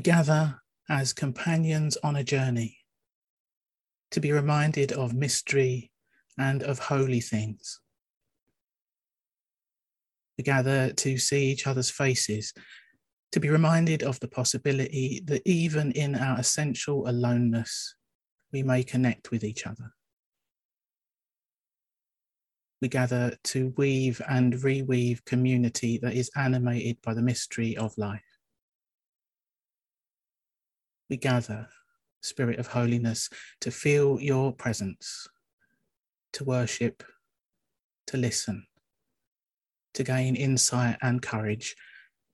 We 0.00 0.04
gather 0.04 0.62
as 0.88 1.12
companions 1.12 1.98
on 2.02 2.16
a 2.16 2.24
journey 2.24 2.78
to 4.12 4.18
be 4.18 4.32
reminded 4.32 4.92
of 4.92 5.12
mystery 5.12 5.92
and 6.38 6.62
of 6.62 6.78
holy 6.78 7.20
things. 7.20 7.80
We 10.38 10.44
gather 10.44 10.90
to 10.90 11.18
see 11.18 11.50
each 11.50 11.66
other's 11.66 11.90
faces, 11.90 12.54
to 13.32 13.40
be 13.40 13.50
reminded 13.50 14.02
of 14.02 14.18
the 14.20 14.28
possibility 14.28 15.20
that 15.26 15.42
even 15.44 15.92
in 15.92 16.14
our 16.14 16.40
essential 16.40 17.06
aloneness, 17.06 17.94
we 18.54 18.62
may 18.62 18.82
connect 18.82 19.30
with 19.30 19.44
each 19.44 19.66
other. 19.66 19.92
We 22.80 22.88
gather 22.88 23.36
to 23.52 23.74
weave 23.76 24.22
and 24.30 24.54
reweave 24.54 25.26
community 25.26 25.98
that 25.98 26.14
is 26.14 26.30
animated 26.36 27.02
by 27.02 27.12
the 27.12 27.20
mystery 27.20 27.76
of 27.76 27.92
life. 27.98 28.29
We 31.10 31.16
gather, 31.16 31.68
Spirit 32.22 32.60
of 32.60 32.68
Holiness, 32.68 33.28
to 33.62 33.72
feel 33.72 34.20
your 34.20 34.52
presence, 34.52 35.26
to 36.34 36.44
worship, 36.44 37.02
to 38.06 38.16
listen, 38.16 38.64
to 39.94 40.04
gain 40.04 40.36
insight 40.36 40.98
and 41.02 41.20
courage, 41.20 41.74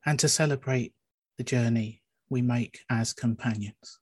and 0.05 0.19
to 0.19 0.29
celebrate 0.29 0.93
the 1.39 1.45
journey 1.45 2.03
we 2.29 2.43
make 2.43 2.81
as 2.91 3.15
companions. 3.15 3.99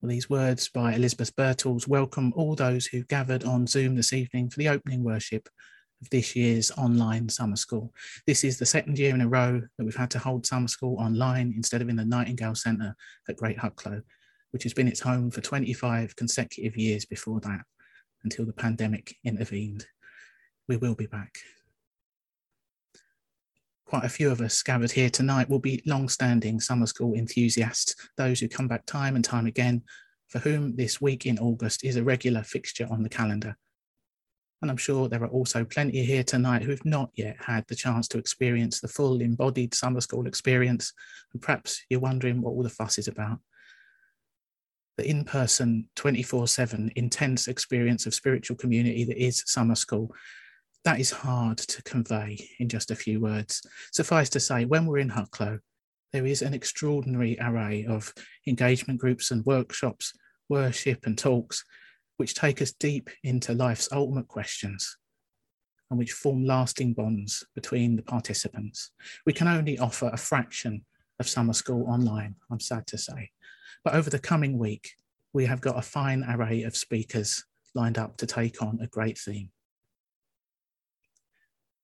These 0.00 0.30
words 0.30 0.68
by 0.68 0.94
Elizabeth 0.94 1.34
Birtles 1.34 1.88
welcome 1.88 2.32
all 2.36 2.54
those 2.54 2.86
who 2.86 3.02
gathered 3.02 3.42
on 3.42 3.66
Zoom 3.66 3.96
this 3.96 4.12
evening 4.12 4.50
for 4.50 4.60
the 4.60 4.68
opening 4.68 5.02
worship 5.02 5.48
of 6.00 6.10
this 6.10 6.36
year's 6.36 6.70
online 6.72 7.28
summer 7.28 7.56
school. 7.56 7.92
This 8.26 8.44
is 8.44 8.58
the 8.58 8.66
second 8.66 8.98
year 8.98 9.14
in 9.14 9.20
a 9.20 9.28
row 9.28 9.60
that 9.76 9.84
we've 9.84 9.96
had 9.96 10.10
to 10.12 10.18
hold 10.18 10.46
summer 10.46 10.68
school 10.68 10.96
online 10.98 11.52
instead 11.56 11.82
of 11.82 11.88
in 11.88 11.96
the 11.96 12.04
Nightingale 12.04 12.54
Centre 12.54 12.94
at 13.28 13.36
Great 13.36 13.58
Hucklow, 13.58 14.02
which 14.50 14.62
has 14.62 14.74
been 14.74 14.88
its 14.88 15.00
home 15.00 15.30
for 15.30 15.40
25 15.40 16.14
consecutive 16.16 16.76
years 16.76 17.04
before 17.04 17.40
that, 17.40 17.62
until 18.24 18.46
the 18.46 18.52
pandemic 18.52 19.16
intervened. 19.24 19.86
We 20.68 20.76
will 20.76 20.94
be 20.94 21.06
back 21.06 21.38
quite 23.88 24.04
a 24.04 24.08
few 24.08 24.30
of 24.30 24.42
us 24.42 24.62
gathered 24.62 24.90
here 24.90 25.08
tonight 25.08 25.48
will 25.48 25.58
be 25.58 25.82
long-standing 25.86 26.60
summer 26.60 26.86
school 26.86 27.14
enthusiasts, 27.14 27.96
those 28.18 28.38
who 28.38 28.46
come 28.46 28.68
back 28.68 28.84
time 28.84 29.16
and 29.16 29.24
time 29.24 29.46
again, 29.46 29.82
for 30.28 30.40
whom 30.40 30.76
this 30.76 31.00
week 31.00 31.24
in 31.24 31.38
August 31.38 31.84
is 31.84 31.96
a 31.96 32.04
regular 32.04 32.42
fixture 32.42 32.86
on 32.90 33.02
the 33.02 33.08
calendar. 33.08 33.56
And 34.60 34.70
I'm 34.70 34.76
sure 34.76 35.08
there 35.08 35.22
are 35.22 35.28
also 35.28 35.64
plenty 35.64 36.04
here 36.04 36.24
tonight 36.24 36.62
who 36.62 36.70
have 36.70 36.84
not 36.84 37.10
yet 37.14 37.36
had 37.38 37.64
the 37.68 37.76
chance 37.76 38.08
to 38.08 38.18
experience 38.18 38.80
the 38.80 38.88
full 38.88 39.20
embodied 39.20 39.74
summer 39.74 40.00
school 40.00 40.26
experience. 40.26 40.92
And 41.32 41.40
perhaps 41.40 41.82
you're 41.88 42.00
wondering 42.00 42.40
what 42.40 42.50
all 42.50 42.62
the 42.62 42.68
fuss 42.68 42.98
is 42.98 43.08
about. 43.08 43.38
The 44.96 45.08
in 45.08 45.24
person, 45.24 45.88
24 45.94 46.48
7 46.48 46.90
intense 46.96 47.46
experience 47.46 48.06
of 48.06 48.14
spiritual 48.14 48.56
community 48.56 49.04
that 49.04 49.22
is 49.22 49.44
summer 49.46 49.76
school 49.76 50.12
that 50.84 51.00
is 51.00 51.10
hard 51.10 51.58
to 51.58 51.82
convey 51.82 52.38
in 52.58 52.68
just 52.68 52.90
a 52.90 52.96
few 52.96 53.20
words. 53.20 53.62
Suffice 53.92 54.30
to 54.30 54.40
say, 54.40 54.64
when 54.64 54.86
we're 54.86 54.98
in 54.98 55.10
Hucklow, 55.10 55.58
there 56.12 56.26
is 56.26 56.40
an 56.42 56.54
extraordinary 56.54 57.36
array 57.40 57.84
of 57.86 58.14
engagement 58.46 58.98
groups 58.98 59.30
and 59.30 59.44
workshops, 59.44 60.14
worship 60.48 61.04
and 61.04 61.18
talks, 61.18 61.64
which 62.18 62.34
take 62.34 62.60
us 62.60 62.72
deep 62.72 63.08
into 63.24 63.54
life's 63.54 63.88
ultimate 63.90 64.28
questions 64.28 64.98
and 65.90 65.98
which 65.98 66.12
form 66.12 66.44
lasting 66.44 66.92
bonds 66.92 67.44
between 67.54 67.96
the 67.96 68.02
participants. 68.02 68.90
We 69.24 69.32
can 69.32 69.48
only 69.48 69.78
offer 69.78 70.10
a 70.12 70.18
fraction 70.18 70.84
of 71.18 71.28
summer 71.28 71.54
school 71.54 71.86
online, 71.88 72.34
I'm 72.50 72.60
sad 72.60 72.86
to 72.88 72.98
say. 72.98 73.30
But 73.84 73.94
over 73.94 74.10
the 74.10 74.18
coming 74.18 74.58
week, 74.58 74.90
we 75.32 75.46
have 75.46 75.60
got 75.60 75.78
a 75.78 75.82
fine 75.82 76.24
array 76.28 76.62
of 76.64 76.76
speakers 76.76 77.44
lined 77.74 77.98
up 77.98 78.16
to 78.18 78.26
take 78.26 78.62
on 78.62 78.78
a 78.82 78.86
great 78.86 79.18
theme. 79.18 79.50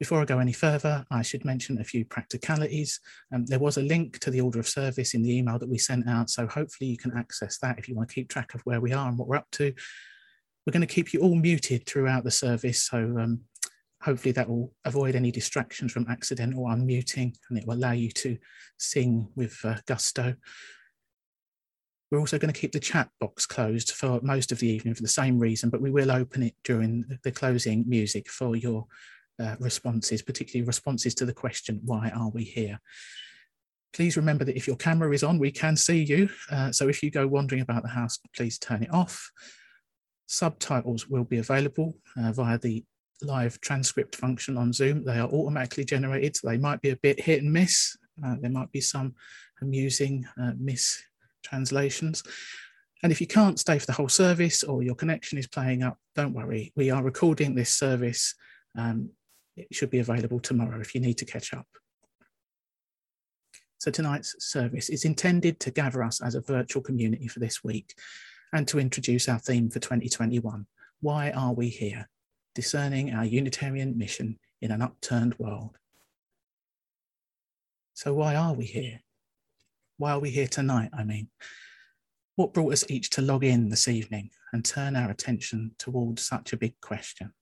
Before 0.01 0.21
I 0.21 0.25
go 0.25 0.41
any 0.41 0.53
further, 0.53 1.07
I 1.11 1.23
should 1.23 1.45
mention 1.45 1.81
a 1.81 1.85
few 1.85 2.05
practicalities. 2.05 3.01
Um, 3.33 3.47
there 3.47 3.61
was 3.61 3.79
a 3.79 3.83
link 3.83 4.19
to 4.21 4.31
the 4.31 4.41
order 4.41 4.59
of 4.59 4.69
service 4.69 5.15
in 5.15 5.23
the 5.23 5.35
email 5.39 5.59
that 5.59 5.69
we 5.69 5.79
sent 5.79 6.09
out, 6.09 6.29
so 6.31 6.47
hopefully 6.47 6.91
you 6.91 6.99
can 6.99 7.17
access 7.17 7.59
that 7.59 7.79
if 7.79 7.89
you 7.89 7.95
want 7.95 8.09
to 8.09 8.15
keep 8.15 8.29
track 8.29 8.55
of 8.55 8.61
where 8.63 8.81
we 8.81 8.93
are 8.93 9.09
and 9.09 9.17
what 9.17 9.29
we're 9.29 9.37
up 9.37 9.51
to. 9.53 9.73
We're 10.67 10.73
going 10.73 10.87
to 10.87 10.95
keep 10.95 11.13
you 11.13 11.21
all 11.21 11.35
muted 11.35 11.87
throughout 11.87 12.25
the 12.25 12.31
service, 12.31 12.85
so 12.85 12.99
um, 13.19 13.41
hopefully 14.05 14.33
that 14.33 14.49
will 14.49 14.73
avoid 14.85 15.15
any 15.15 15.31
distractions 15.31 15.93
from 15.93 16.07
accidental 16.09 16.65
unmuting 16.65 17.35
and 17.49 17.59
it 17.59 17.67
will 17.67 17.75
allow 17.75 17.93
you 17.93 18.11
to 18.11 18.37
sing 18.79 19.29
with 19.35 19.59
uh, 19.65 19.77
gusto. 19.87 20.35
We're 22.11 22.21
also 22.21 22.39
going 22.39 22.53
to 22.53 22.61
keep 22.61 22.73
the 22.73 22.81
chat 22.81 23.09
box 23.19 23.47
closed 23.47 23.93
for 23.93 24.21
most 24.23 24.53
of 24.53 24.59
the 24.59 24.69
evening 24.69 24.95
for 24.95 25.03
the 25.03 25.09
same 25.09 25.39
reason, 25.39 25.71
but 25.71 25.81
we 25.81 25.91
will 25.91 26.13
open 26.13 26.43
it 26.43 26.55
during 26.65 27.05
the 27.25 27.33
closing 27.33 27.85
music 27.89 28.29
for 28.29 28.57
your 28.57 28.87
uh, 29.43 29.57
responses, 29.59 30.23
particularly 30.23 30.67
responses 30.67 31.15
to 31.17 31.27
the 31.27 31.33
question, 31.33 31.81
why 31.85 32.11
are 32.15 32.29
we 32.29 32.45
here? 32.45 32.79
Please 33.93 34.17
remember 34.17 34.45
that 34.45 34.57
if 34.57 34.67
your 34.67 34.77
camera 34.77 35.13
is 35.13 35.25
on, 35.25 35.39
we 35.39 35.51
can 35.51 35.77
see 35.77 36.03
you. 36.03 36.29
Uh, 36.51 36.71
so 36.73 36.89
if 36.89 37.03
you 37.03 37.11
go 37.11 37.27
wandering 37.27 37.63
about 37.63 37.83
the 37.83 37.89
house, 37.89 38.19
please 38.37 38.59
turn 38.59 38.83
it 38.83 38.93
off. 38.93 39.31
Subtitles 40.27 41.09
will 41.09 41.25
be 41.25 41.39
available 41.39 41.97
uh, 42.17 42.33
via 42.33 42.59
the 42.59 42.85
live 43.23 43.61
transcript 43.61 44.17
function 44.17 44.57
on 44.57 44.73
Zoom. 44.73 45.05
They 45.05 45.19
are 45.19 45.29
automatically 45.29 45.85
generated, 45.85 46.37
they 46.43 46.59
might 46.59 46.81
be 46.81 46.91
a 46.91 46.97
bit 46.97 47.21
hit 47.21 47.43
and 47.43 47.53
miss. 47.53 47.97
Uh, 48.25 48.37
there 48.41 48.51
might 48.51 48.71
be 48.71 48.81
some 48.81 49.15
amusing 49.61 50.27
uh, 50.41 50.53
mistranslations. 50.59 52.23
And 53.03 53.13
if 53.13 53.21
you 53.21 53.27
can't 53.27 53.59
stay 53.59 53.79
for 53.79 53.87
the 53.87 53.93
whole 53.93 54.09
service 54.09 54.63
or 54.63 54.83
your 54.83 54.95
connection 54.95 55.37
is 55.37 55.47
playing 55.47 55.83
up, 55.83 55.99
don't 56.15 56.33
worry. 56.33 56.73
We 56.75 56.91
are 56.91 57.03
recording 57.03 57.55
this 57.55 57.71
service 57.71 58.35
um, 58.77 59.11
it 59.57 59.69
should 59.73 59.91
be 59.91 60.01
available 60.01 60.41
tomorrow 60.41 60.81
if 60.81 60.95
you 60.95 61.01
need 61.01 61.19
to 61.19 61.25
catch 61.25 61.55
up. 61.55 61.67
So 63.79 63.91
tonight's 63.91 64.35
service 64.39 64.89
is 64.89 65.05
intended 65.05 65.61
to 65.61 65.71
gather 65.71 66.03
us 66.03 66.23
as 66.23 66.35
a 66.35 66.41
virtual 66.41 66.83
community 66.83 67.29
for 67.29 67.41
this 67.41 67.63
week 67.63 67.95
and 68.55 68.69
to 68.69 68.79
introduce 68.79 69.29
our 69.29 69.39
theme 69.39 69.69
for 69.69 69.81
2021. 69.81 70.65
Why 71.01 71.33
are 71.33 71.53
we 71.53 71.69
here? 71.69 72.09
Discerning 72.55 73.13
our 73.13 73.25
Unitarian 73.25 73.99
mission 73.99 74.39
in 74.63 74.71
an 74.71 74.81
upturned 74.81 75.37
world. 75.41 75.77
So 77.95 78.15
why 78.15 78.37
are 78.37 78.55
we 78.55 78.65
here? 78.65 79.01
Why 79.99 80.13
are 80.13 80.21
we 80.21 80.31
here 80.31 80.47
tonight, 80.47 80.91
I 80.97 81.03
mean? 81.03 81.29
What 82.37 82.55
brought 82.55 82.73
us 82.73 82.85
each 82.89 83.11
to 83.11 83.23
log 83.23 83.43
in 83.45 83.69
this 83.69 83.89
evening 83.89 84.31
and 84.53 84.65
turn 84.65 84.95
our 84.95 85.11
attention 85.11 85.73
towards 85.79 86.25
such 86.25 86.53
a 86.53 86.57
big 86.57 86.81
question? 86.81 87.33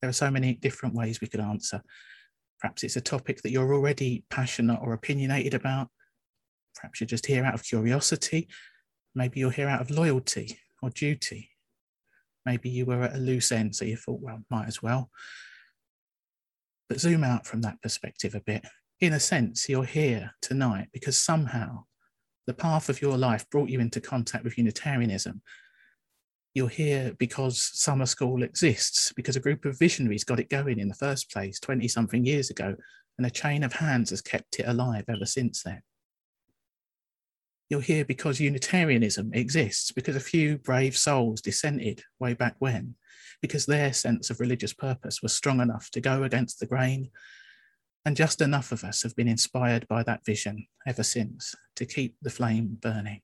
There 0.00 0.08
are 0.08 0.14
so 0.14 0.30
many 0.30 0.54
different 0.54 0.94
ways 0.94 1.20
we 1.20 1.28
could 1.28 1.40
answer. 1.40 1.82
Perhaps 2.58 2.84
it's 2.84 2.96
a 2.96 3.02
topic 3.02 3.42
that 3.42 3.50
you're 3.50 3.74
already 3.74 4.24
passionate 4.30 4.80
or 4.82 4.94
opinionated 4.94 5.52
about. 5.52 5.88
Perhaps 6.74 7.00
you're 7.00 7.06
just 7.06 7.26
here 7.26 7.44
out 7.44 7.54
of 7.54 7.62
curiosity. 7.62 8.48
Maybe 9.14 9.40
you're 9.40 9.50
here 9.50 9.68
out 9.68 9.80
of 9.80 9.90
loyalty 9.90 10.58
or 10.82 10.90
duty. 10.90 11.50
Maybe 12.46 12.70
you 12.70 12.86
were 12.86 13.02
at 13.02 13.14
a 13.14 13.18
loose 13.18 13.52
end, 13.52 13.76
so 13.76 13.84
you 13.84 13.96
thought, 13.96 14.20
well, 14.20 14.44
might 14.50 14.66
as 14.66 14.82
well. 14.82 15.10
But 16.88 17.00
zoom 17.00 17.22
out 17.22 17.46
from 17.46 17.60
that 17.62 17.80
perspective 17.82 18.34
a 18.34 18.40
bit. 18.40 18.64
In 19.00 19.12
a 19.12 19.20
sense, 19.20 19.68
you're 19.68 19.84
here 19.84 20.32
tonight 20.42 20.88
because 20.92 21.16
somehow 21.16 21.84
the 22.46 22.54
path 22.54 22.88
of 22.88 23.00
your 23.00 23.16
life 23.16 23.48
brought 23.50 23.68
you 23.68 23.80
into 23.80 24.00
contact 24.00 24.44
with 24.44 24.58
Unitarianism 24.58 25.42
you're 26.54 26.68
here 26.68 27.14
because 27.18 27.70
summer 27.74 28.06
school 28.06 28.42
exists, 28.42 29.12
because 29.12 29.36
a 29.36 29.40
group 29.40 29.64
of 29.64 29.78
visionaries 29.78 30.24
got 30.24 30.40
it 30.40 30.48
going 30.48 30.78
in 30.78 30.88
the 30.88 30.94
first 30.94 31.30
place 31.30 31.60
20 31.60 31.86
something 31.88 32.24
years 32.24 32.50
ago, 32.50 32.74
and 33.18 33.26
a 33.26 33.30
chain 33.30 33.62
of 33.62 33.72
hands 33.72 34.10
has 34.10 34.20
kept 34.20 34.58
it 34.58 34.66
alive 34.66 35.04
ever 35.08 35.26
since 35.26 35.62
then. 35.62 35.82
You're 37.70 37.80
here 37.80 38.04
because 38.04 38.40
Unitarianism 38.40 39.32
exists, 39.32 39.92
because 39.92 40.16
a 40.16 40.20
few 40.20 40.58
brave 40.58 40.96
souls 40.96 41.40
dissented 41.40 42.02
way 42.18 42.34
back 42.34 42.56
when, 42.58 42.96
because 43.40 43.64
their 43.64 43.92
sense 43.92 44.28
of 44.28 44.40
religious 44.40 44.72
purpose 44.72 45.22
was 45.22 45.32
strong 45.32 45.60
enough 45.60 45.88
to 45.92 46.00
go 46.00 46.24
against 46.24 46.58
the 46.58 46.66
grain. 46.66 47.10
And 48.04 48.16
just 48.16 48.40
enough 48.40 48.72
of 48.72 48.82
us 48.82 49.04
have 49.04 49.14
been 49.14 49.28
inspired 49.28 49.86
by 49.86 50.02
that 50.02 50.24
vision 50.26 50.66
ever 50.84 51.04
since 51.04 51.54
to 51.76 51.86
keep 51.86 52.16
the 52.20 52.30
flame 52.30 52.76
burning. 52.80 53.20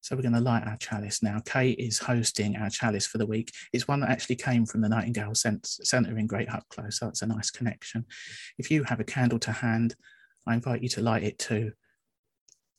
So 0.00 0.14
we're 0.14 0.22
going 0.22 0.34
to 0.34 0.40
light 0.40 0.66
our 0.66 0.76
chalice 0.76 1.22
now. 1.22 1.40
Kate 1.44 1.78
is 1.78 1.98
hosting 1.98 2.56
our 2.56 2.70
chalice 2.70 3.06
for 3.06 3.18
the 3.18 3.26
week. 3.26 3.50
It's 3.72 3.88
one 3.88 4.00
that 4.00 4.10
actually 4.10 4.36
came 4.36 4.64
from 4.64 4.82
the 4.82 4.88
Nightingale 4.88 5.34
Centre 5.34 6.16
in 6.16 6.26
Great 6.28 6.48
Hucklow, 6.48 6.92
so 6.92 7.08
it's 7.08 7.22
a 7.22 7.26
nice 7.26 7.50
connection. 7.50 8.06
If 8.58 8.70
you 8.70 8.84
have 8.84 9.00
a 9.00 9.04
candle 9.04 9.40
to 9.40 9.50
hand, 9.52 9.96
I 10.48 10.54
invite 10.54 10.82
you 10.82 10.88
to 10.90 11.02
light 11.02 11.22
it 11.22 11.38
too. 11.38 11.72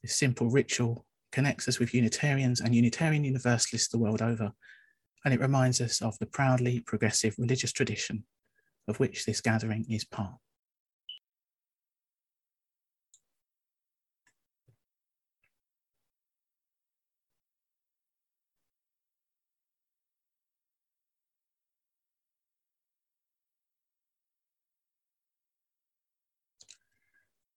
This 0.01 0.17
simple 0.17 0.49
ritual 0.49 1.05
connects 1.31 1.67
us 1.67 1.79
with 1.79 1.93
Unitarians 1.93 2.61
and 2.61 2.73
Unitarian 2.73 3.23
Universalists 3.23 3.89
the 3.89 3.99
world 3.99 4.21
over 4.21 4.51
and 5.23 5.33
it 5.33 5.39
reminds 5.39 5.81
us 5.81 6.01
of 6.01 6.17
the 6.19 6.25
proudly 6.25 6.79
progressive 6.79 7.35
religious 7.37 7.71
tradition 7.71 8.23
of 8.87 8.99
which 8.99 9.25
this 9.25 9.41
gathering 9.41 9.85
is 9.89 10.03
part. 10.03 10.35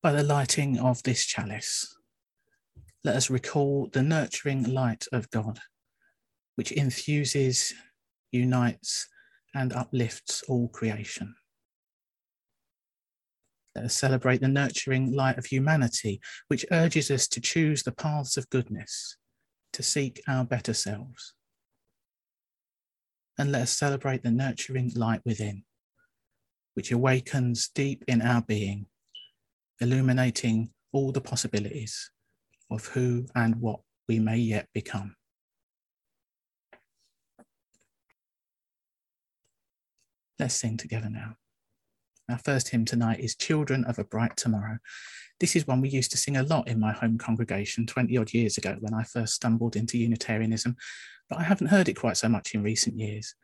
By 0.02 0.10
the 0.10 0.24
lighting 0.24 0.80
of 0.80 1.00
this 1.04 1.24
chalice, 1.24 1.96
let 3.04 3.14
us 3.14 3.30
recall 3.30 3.88
the 3.92 4.02
nurturing 4.02 4.64
light 4.64 5.06
of 5.12 5.30
God, 5.30 5.60
which 6.56 6.72
infuses, 6.72 7.72
unites, 8.32 9.06
and 9.54 9.72
uplifts 9.72 10.42
all 10.48 10.66
creation. 10.66 11.36
Let 13.76 13.84
us 13.84 13.94
celebrate 13.94 14.40
the 14.40 14.48
nurturing 14.48 15.12
light 15.12 15.38
of 15.38 15.46
humanity, 15.46 16.20
which 16.48 16.66
urges 16.72 17.08
us 17.08 17.28
to 17.28 17.40
choose 17.40 17.84
the 17.84 17.92
paths 17.92 18.36
of 18.36 18.50
goodness, 18.50 19.18
to 19.72 19.84
seek 19.84 20.20
our 20.26 20.44
better 20.44 20.74
selves. 20.74 21.34
And 23.38 23.52
let 23.52 23.62
us 23.62 23.72
celebrate 23.72 24.24
the 24.24 24.32
nurturing 24.32 24.90
light 24.96 25.20
within, 25.24 25.62
which 26.74 26.90
awakens 26.90 27.68
deep 27.68 28.02
in 28.08 28.20
our 28.20 28.42
being 28.42 28.86
illuminating 29.82 30.70
all 30.92 31.10
the 31.10 31.20
possibilities 31.20 32.10
of 32.70 32.86
who 32.86 33.26
and 33.34 33.56
what 33.56 33.80
we 34.08 34.20
may 34.20 34.36
yet 34.36 34.68
become. 34.72 35.16
Let's 40.38 40.54
sing 40.54 40.76
together 40.76 41.10
now. 41.10 41.34
Our 42.30 42.38
first 42.38 42.68
hymn 42.68 42.84
tonight 42.84 43.18
is 43.18 43.34
Children 43.34 43.84
of 43.84 43.98
a 43.98 44.04
Bright 44.04 44.36
Tomorrow. 44.36 44.78
This 45.40 45.56
is 45.56 45.66
one 45.66 45.80
we 45.80 45.88
used 45.88 46.12
to 46.12 46.16
sing 46.16 46.36
a 46.36 46.44
lot 46.44 46.68
in 46.68 46.78
my 46.78 46.92
home 46.92 47.18
congregation 47.18 47.84
20 47.84 48.16
odd 48.16 48.32
years 48.32 48.56
ago 48.58 48.76
when 48.78 48.94
I 48.94 49.02
first 49.02 49.34
stumbled 49.34 49.74
into 49.74 49.98
Unitarianism, 49.98 50.76
but 51.28 51.40
I 51.40 51.42
haven't 51.42 51.66
heard 51.66 51.88
it 51.88 51.94
quite 51.94 52.16
so 52.16 52.28
much 52.28 52.54
in 52.54 52.62
recent 52.62 52.98
years. 52.98 53.34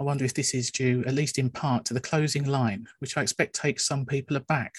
I 0.00 0.02
wonder 0.02 0.24
if 0.24 0.34
this 0.34 0.54
is 0.54 0.72
due, 0.72 1.04
at 1.06 1.14
least 1.14 1.38
in 1.38 1.50
part, 1.50 1.84
to 1.84 1.94
the 1.94 2.00
closing 2.00 2.44
line, 2.44 2.86
which 2.98 3.16
I 3.16 3.22
expect 3.22 3.54
takes 3.54 3.86
some 3.86 4.04
people 4.04 4.36
aback 4.36 4.74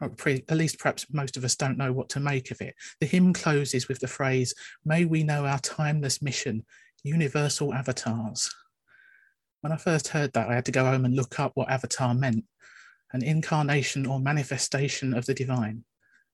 at 0.00 0.56
least 0.56 0.78
perhaps 0.78 1.06
most 1.12 1.36
of 1.36 1.44
us 1.44 1.56
don't 1.56 1.78
know 1.78 1.92
what 1.92 2.08
to 2.10 2.20
make 2.20 2.50
of 2.50 2.60
it. 2.60 2.74
The 3.00 3.06
hymn 3.06 3.32
closes 3.32 3.88
with 3.88 4.00
the 4.00 4.08
phrase, 4.08 4.54
May 4.84 5.04
we 5.04 5.22
know 5.22 5.44
our 5.44 5.58
timeless 5.58 6.22
mission, 6.22 6.64
universal 7.02 7.74
avatars. 7.74 8.50
When 9.60 9.72
I 9.72 9.76
first 9.76 10.08
heard 10.08 10.32
that, 10.34 10.48
I 10.48 10.54
had 10.54 10.64
to 10.66 10.72
go 10.72 10.84
home 10.84 11.04
and 11.04 11.16
look 11.16 11.40
up 11.40 11.52
what 11.54 11.70
avatar 11.70 12.14
meant 12.14 12.44
an 13.12 13.24
incarnation 13.24 14.06
or 14.06 14.20
manifestation 14.20 15.14
of 15.14 15.26
the 15.26 15.34
divine. 15.34 15.84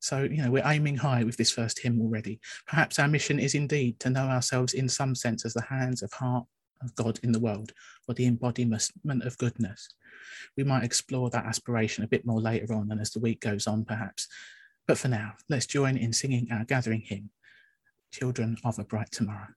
So, 0.01 0.25
you 0.25 0.43
know, 0.43 0.51
we're 0.51 0.67
aiming 0.67 0.97
high 0.97 1.25
with 1.25 1.37
this 1.37 1.51
first 1.51 1.79
hymn 1.79 2.01
already. 2.01 2.41
Perhaps 2.67 2.99
our 2.99 3.09
mission 3.09 3.39
is 3.39 3.55
indeed 3.55 3.99
to 4.01 4.11
know 4.11 4.27
ourselves 4.27 4.75
in 4.75 4.89
some 4.89 5.15
sense 5.15 5.47
as 5.47 5.55
the 5.55 5.63
hands 5.63 6.03
of 6.03 6.13
heart 6.13 6.45
of 6.83 6.95
God 6.95 7.21
in 7.23 7.33
the 7.33 7.41
world, 7.41 7.73
or 8.09 8.15
the 8.15 8.27
embodiment 8.27 9.25
of 9.25 9.39
goodness 9.39 9.95
we 10.57 10.65
might 10.65 10.85
explore 10.85 11.31
that 11.31 11.47
aspiration 11.47 12.05
a 12.05 12.09
bit 12.09 12.27
more 12.27 12.41
later 12.41 12.73
on 12.75 12.91
and 12.91 13.01
as 13.01 13.11
the 13.11 13.21
week 13.21 13.41
goes 13.41 13.67
on, 13.67 13.85
perhaps. 13.85 14.29
But 14.87 14.99
for 14.99 15.09
now, 15.09 15.35
let's 15.49 15.67
join 15.67 15.97
in 15.97 16.13
singing 16.13 16.49
our 16.53 16.65
gathering 16.65 17.01
hymn, 17.01 17.31
Children 18.13 18.57
of 18.65 18.79
a 18.79 18.85
Bright 18.85 19.11
Tomorrow. 19.11 19.49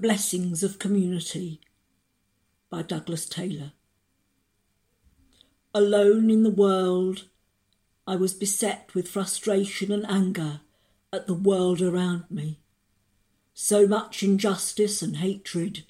Blessings 0.00 0.62
of 0.62 0.78
Community 0.78 1.60
by 2.70 2.82
Douglas 2.82 3.26
Taylor. 3.26 3.72
Alone 5.74 6.30
in 6.30 6.44
the 6.44 6.50
world, 6.50 7.24
I 8.06 8.14
was 8.14 8.32
beset 8.32 8.94
with 8.94 9.08
frustration 9.08 9.90
and 9.90 10.08
anger 10.08 10.60
at 11.12 11.26
the 11.26 11.34
world 11.34 11.82
around 11.82 12.30
me. 12.30 12.60
So 13.54 13.88
much 13.88 14.22
injustice 14.22 15.02
and 15.02 15.16
hatred, 15.16 15.82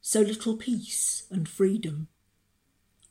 so 0.00 0.22
little 0.22 0.56
peace 0.56 1.28
and 1.30 1.48
freedom. 1.48 2.08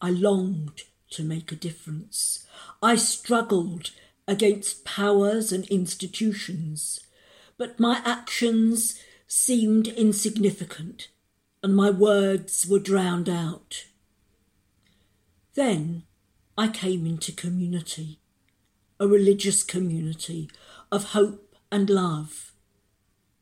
I 0.02 0.10
longed 0.10 0.82
to 1.12 1.24
make 1.24 1.54
a 1.54 1.56
difference. 1.56 2.46
I 2.84 2.96
struggled 2.96 3.92
against 4.28 4.84
powers 4.84 5.54
and 5.54 5.66
institutions, 5.70 7.00
but 7.58 7.80
my 7.80 8.02
actions 8.04 9.02
seemed 9.34 9.88
insignificant 9.88 11.08
and 11.64 11.74
my 11.74 11.90
words 11.90 12.68
were 12.68 12.80
drowned 12.80 13.30
out. 13.30 13.86
Then 15.54 16.04
I 16.58 16.68
came 16.68 17.06
into 17.06 17.32
community 17.32 18.20
a 19.00 19.08
religious 19.08 19.64
community 19.64 20.52
of 20.92 21.12
hope 21.12 21.56
and 21.72 21.90
love. 21.90 22.52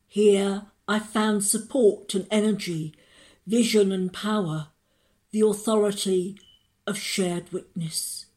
Here 0.08 0.68
I 0.88 1.00
found 1.00 1.44
support 1.44 2.14
and 2.14 2.28
energy, 2.30 2.94
vision 3.48 3.92
and 3.92 4.14
power, 4.14 4.68
the 5.32 5.42
authority 5.42 6.38
of 6.86 7.00
shared 7.00 7.52
witness. 7.52 8.28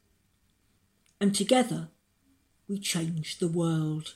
And 1.21 1.35
together 1.35 1.89
we 2.67 2.79
changed 2.79 3.39
the 3.39 3.47
world. 3.47 4.15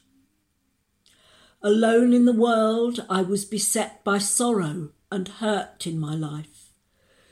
Alone 1.62 2.14
in 2.14 2.26
the 2.26 2.34
world, 2.34 3.06
I 3.10 3.22
was 3.22 3.46
beset 3.46 4.04
by 4.04 4.20
sorrow 4.20 4.90
and 5.12 5.28
hurt 5.28 5.88
in 5.88 6.00
my 6.00 6.14
life. 6.14 6.72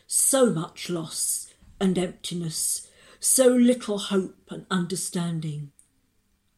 So 0.08 0.50
much 0.50 0.90
loss 0.90 1.54
and 1.80 1.98
emptiness 1.98 2.88
so 3.26 3.48
little 3.48 3.98
hope 3.98 4.52
and 4.52 4.68
understanding. 4.70 5.72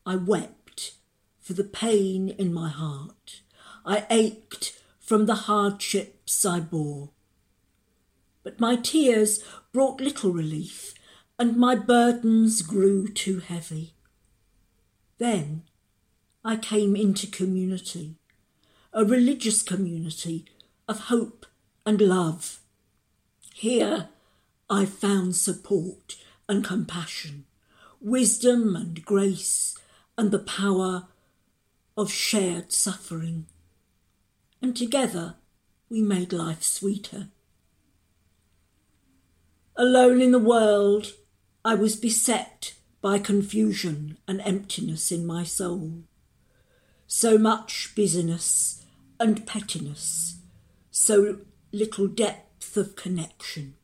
I 0.06 0.18
wept 0.18 0.96
for 1.40 1.54
the 1.54 1.64
pain 1.64 2.28
in 2.30 2.54
my 2.54 2.68
heart. 2.68 3.42
I 3.86 4.06
ached 4.10 4.78
from 5.00 5.26
the 5.26 5.48
hardships 5.48 6.46
I 6.46 6.60
bore. 6.60 7.12
But 8.44 8.60
my 8.60 8.76
tears 8.76 9.42
brought 9.72 10.02
little 10.02 10.32
relief, 10.32 10.94
and 11.40 11.56
my 11.56 11.76
burdens 11.76 12.62
grew 12.62 13.08
too 13.08 13.40
heavy. 13.40 13.94
Then 15.20 15.64
I 16.44 16.56
came 16.56 16.96
into 16.96 17.28
community, 17.28 18.16
a 18.94 19.04
religious 19.04 19.62
community 19.62 20.46
of 20.88 21.02
hope 21.02 21.46
and 21.86 22.00
love. 22.00 22.60
Here 23.54 24.10
I 24.70 24.86
found 24.86 25.36
support 25.36 26.16
and 26.48 26.64
compassion, 26.64 27.46
wisdom 28.00 28.76
and 28.76 29.04
grace, 29.04 29.78
and 30.18 30.32
the 30.32 30.40
power 30.40 31.08
of 31.98 32.12
shared 32.12 32.72
suffering. 32.72 33.48
And 34.62 34.76
together 34.76 35.36
we 35.90 36.02
made 36.02 36.32
life 36.34 36.64
sweeter. 36.64 37.30
Alone 39.76 40.22
in 40.22 40.32
the 40.32 40.40
world, 40.40 41.14
I 41.64 41.76
was 41.76 41.96
beset 41.96 42.74
by 43.02 43.20
confusion 43.20 44.18
and 44.28 44.42
emptiness 44.42 45.12
in 45.12 45.26
my 45.26 45.44
soul. 45.44 46.04
So 47.10 47.38
much 47.38 47.94
busyness 47.96 48.84
and 49.18 49.48
pettiness, 49.48 50.42
so 50.92 51.40
little 51.72 52.08
depth 52.08 52.76
of 52.76 52.98
connection. 52.98 53.76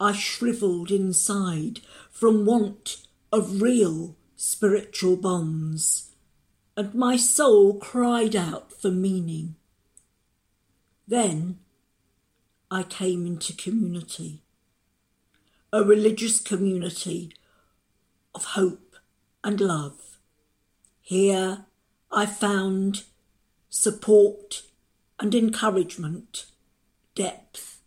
I 0.00 0.12
shrivelled 0.12 0.90
inside 0.90 1.80
from 2.10 2.44
want 2.44 3.06
of 3.32 3.62
real 3.62 4.16
spiritual 4.34 5.16
bonds, 5.16 6.10
and 6.76 6.94
my 6.94 7.16
soul 7.16 7.74
cried 7.78 8.34
out 8.34 8.72
for 8.72 8.90
meaning. 8.90 9.54
Then 11.06 11.60
I 12.72 12.82
came 12.82 13.24
into 13.24 13.52
community, 13.54 14.42
a 15.72 15.84
religious 15.84 16.40
community 16.40 17.32
of 18.34 18.44
hope 18.44 18.96
and 19.44 19.60
love. 19.60 20.18
Here 21.00 21.66
I 22.10 22.26
found 22.26 23.04
support 23.68 24.62
and 25.20 25.34
encouragement, 25.34 26.46
depth 27.14 27.80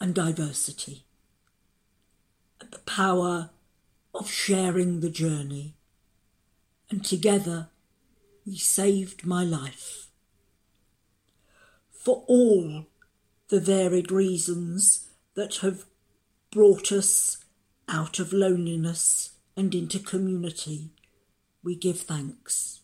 and 0.00 0.14
diversity 0.14 1.04
and 2.60 2.70
the 2.70 2.78
power 2.80 3.50
of 4.14 4.30
sharing 4.30 5.00
the 5.00 5.10
journey. 5.10 5.74
And 6.90 7.04
together 7.04 7.68
we 8.46 8.56
saved 8.56 9.26
my 9.26 9.44
life. 9.44 10.08
For 11.90 12.24
all 12.28 12.86
the 13.48 13.60
varied 13.60 14.10
reasons 14.10 15.08
that 15.34 15.56
have 15.56 15.84
brought 16.50 16.92
us 16.92 17.38
out 17.88 18.18
of 18.18 18.32
loneliness 18.32 19.32
and 19.56 19.74
into 19.74 19.98
community, 19.98 20.90
we 21.62 21.74
give 21.74 22.00
thanks. 22.00 22.80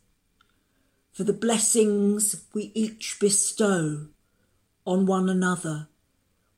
For 1.13 1.25
the 1.25 1.35
blessings 1.35 2.47
we 2.55 2.73
each 2.75 3.19
bestow 3.21 4.07
on 4.87 5.05
one 5.05 5.29
another 5.29 5.89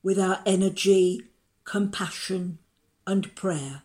with 0.01 0.17
our 0.17 0.43
energy, 0.47 1.23
compassion, 1.65 2.59
and 3.05 3.35
prayer, 3.35 3.83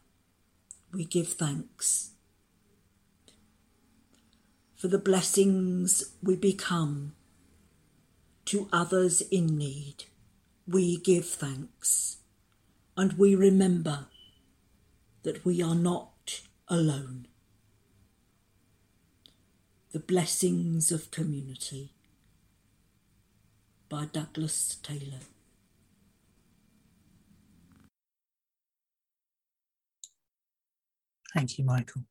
we 0.93 1.05
give 1.05 1.29
thanks. 1.29 2.11
For 4.75 4.87
the 4.87 4.99
blessings 4.99 6.13
we 6.21 6.35
become 6.35 7.15
to 8.45 8.69
others 8.71 9.21
in 9.21 9.57
need, 9.57 10.05
we 10.67 10.97
give 10.97 11.27
thanks. 11.27 12.17
And 12.95 13.13
we 13.13 13.33
remember 13.33 14.05
that 15.23 15.43
we 15.43 15.63
are 15.63 15.75
not 15.75 16.41
alone. 16.67 17.27
The 19.91 19.99
Blessings 19.99 20.91
of 20.91 21.09
Community 21.09 21.89
by 23.89 24.05
Douglas 24.05 24.77
Taylor. 24.83 25.21
Thank 31.33 31.57
you, 31.57 31.65
Michael. 31.65 32.03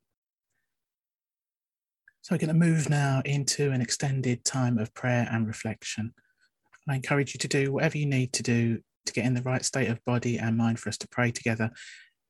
So 2.19 2.35
we're 2.35 2.39
going 2.39 2.49
to 2.49 2.53
move 2.53 2.89
now 2.89 3.21
into 3.23 3.71
an 3.71 3.79
extended 3.79 4.43
time 4.43 4.77
of 4.77 4.93
prayer 4.93 5.25
and 5.31 5.47
reflection. 5.47 6.13
I 6.89 6.95
encourage 6.95 7.33
you 7.33 7.37
to 7.37 7.47
do 7.47 7.71
whatever 7.71 7.97
you 7.97 8.07
need 8.07 8.33
to 8.33 8.43
do 8.43 8.81
to 9.05 9.13
get 9.13 9.23
in 9.23 9.35
the 9.35 9.41
right 9.43 9.63
state 9.63 9.87
of 9.87 10.03
body 10.03 10.37
and 10.37 10.57
mind 10.57 10.79
for 10.79 10.89
us 10.89 10.97
to 10.97 11.07
pray 11.07 11.31
together. 11.31 11.71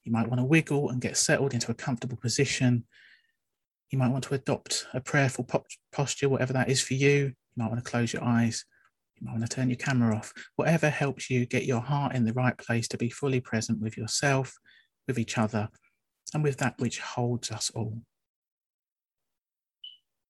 You 0.03 0.11
might 0.11 0.27
want 0.27 0.41
to 0.41 0.45
wiggle 0.45 0.91
and 0.91 1.01
get 1.01 1.17
settled 1.17 1.55
into 1.55 1.71
a 1.71 1.75
comfortable 1.75 2.17
position. 2.17 2.83
You 3.91 3.97
might 3.97 4.11
want 4.11 4.23
to 4.25 4.35
adopt 4.35 4.85
a 4.93 5.01
prayerful 5.01 5.47
posture, 5.91 6.29
whatever 6.29 6.53
that 6.53 6.69
is 6.69 6.81
for 6.81 6.93
you. 6.93 7.09
You 7.09 7.33
might 7.55 7.71
want 7.71 7.83
to 7.83 7.89
close 7.89 8.13
your 8.13 8.23
eyes. 8.23 8.65
You 9.19 9.25
might 9.25 9.33
want 9.33 9.49
to 9.49 9.55
turn 9.55 9.69
your 9.69 9.77
camera 9.77 10.15
off. 10.15 10.31
Whatever 10.55 10.89
helps 10.89 11.29
you 11.29 11.45
get 11.45 11.65
your 11.65 11.81
heart 11.81 12.13
in 12.13 12.25
the 12.25 12.33
right 12.33 12.57
place 12.57 12.87
to 12.89 12.97
be 12.97 13.09
fully 13.09 13.41
present 13.41 13.81
with 13.81 13.97
yourself, 13.97 14.53
with 15.07 15.17
each 15.17 15.37
other, 15.37 15.69
and 16.33 16.43
with 16.43 16.57
that 16.57 16.75
which 16.77 16.99
holds 16.99 17.51
us 17.51 17.71
all. 17.73 18.01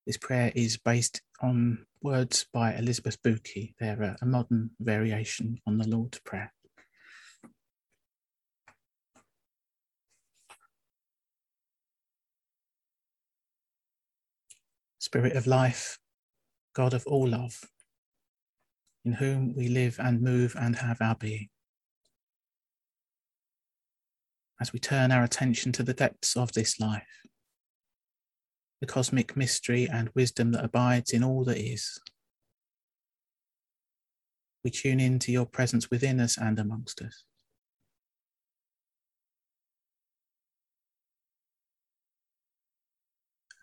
This 0.08 0.18
prayer 0.18 0.52
is 0.56 0.78
based 0.78 1.22
on 1.42 1.86
words 2.02 2.46
by 2.54 2.74
Elizabeth 2.74 3.22
Bookey. 3.22 3.74
They're 3.80 4.16
a 4.22 4.26
modern 4.26 4.72
variation 4.80 5.60
on 5.68 5.78
the 5.78 5.88
Lord's 5.88 6.20
Prayer. 6.20 6.54
Spirit 15.10 15.36
of 15.36 15.48
life, 15.48 15.98
God 16.76 16.94
of 16.94 17.04
all 17.08 17.30
love, 17.30 17.64
in 19.04 19.14
whom 19.14 19.56
we 19.56 19.68
live 19.68 19.98
and 20.00 20.22
move 20.22 20.56
and 20.56 20.76
have 20.76 21.02
our 21.02 21.16
being 21.16 21.50
as 24.62 24.72
we 24.72 24.78
turn 24.78 25.12
our 25.12 25.24
attention 25.24 25.72
to 25.72 25.82
the 25.82 25.96
depths 25.96 26.38
of 26.38 26.52
this 26.52 26.80
life, 26.80 27.24
the 28.82 28.86
cosmic 28.86 29.36
mystery 29.36 29.88
and 29.92 30.12
wisdom 30.14 30.52
that 30.52 30.64
abides 30.64 31.10
in 31.10 31.24
all 31.24 31.44
that 31.44 31.58
is. 31.58 32.00
We 34.64 34.70
tune 34.70 35.00
in 35.00 35.18
to 35.20 35.32
your 35.32 35.48
presence 35.48 35.90
within 35.90 36.20
us 36.20 36.38
and 36.38 36.60
amongst 36.60 37.02
us. 37.02 37.24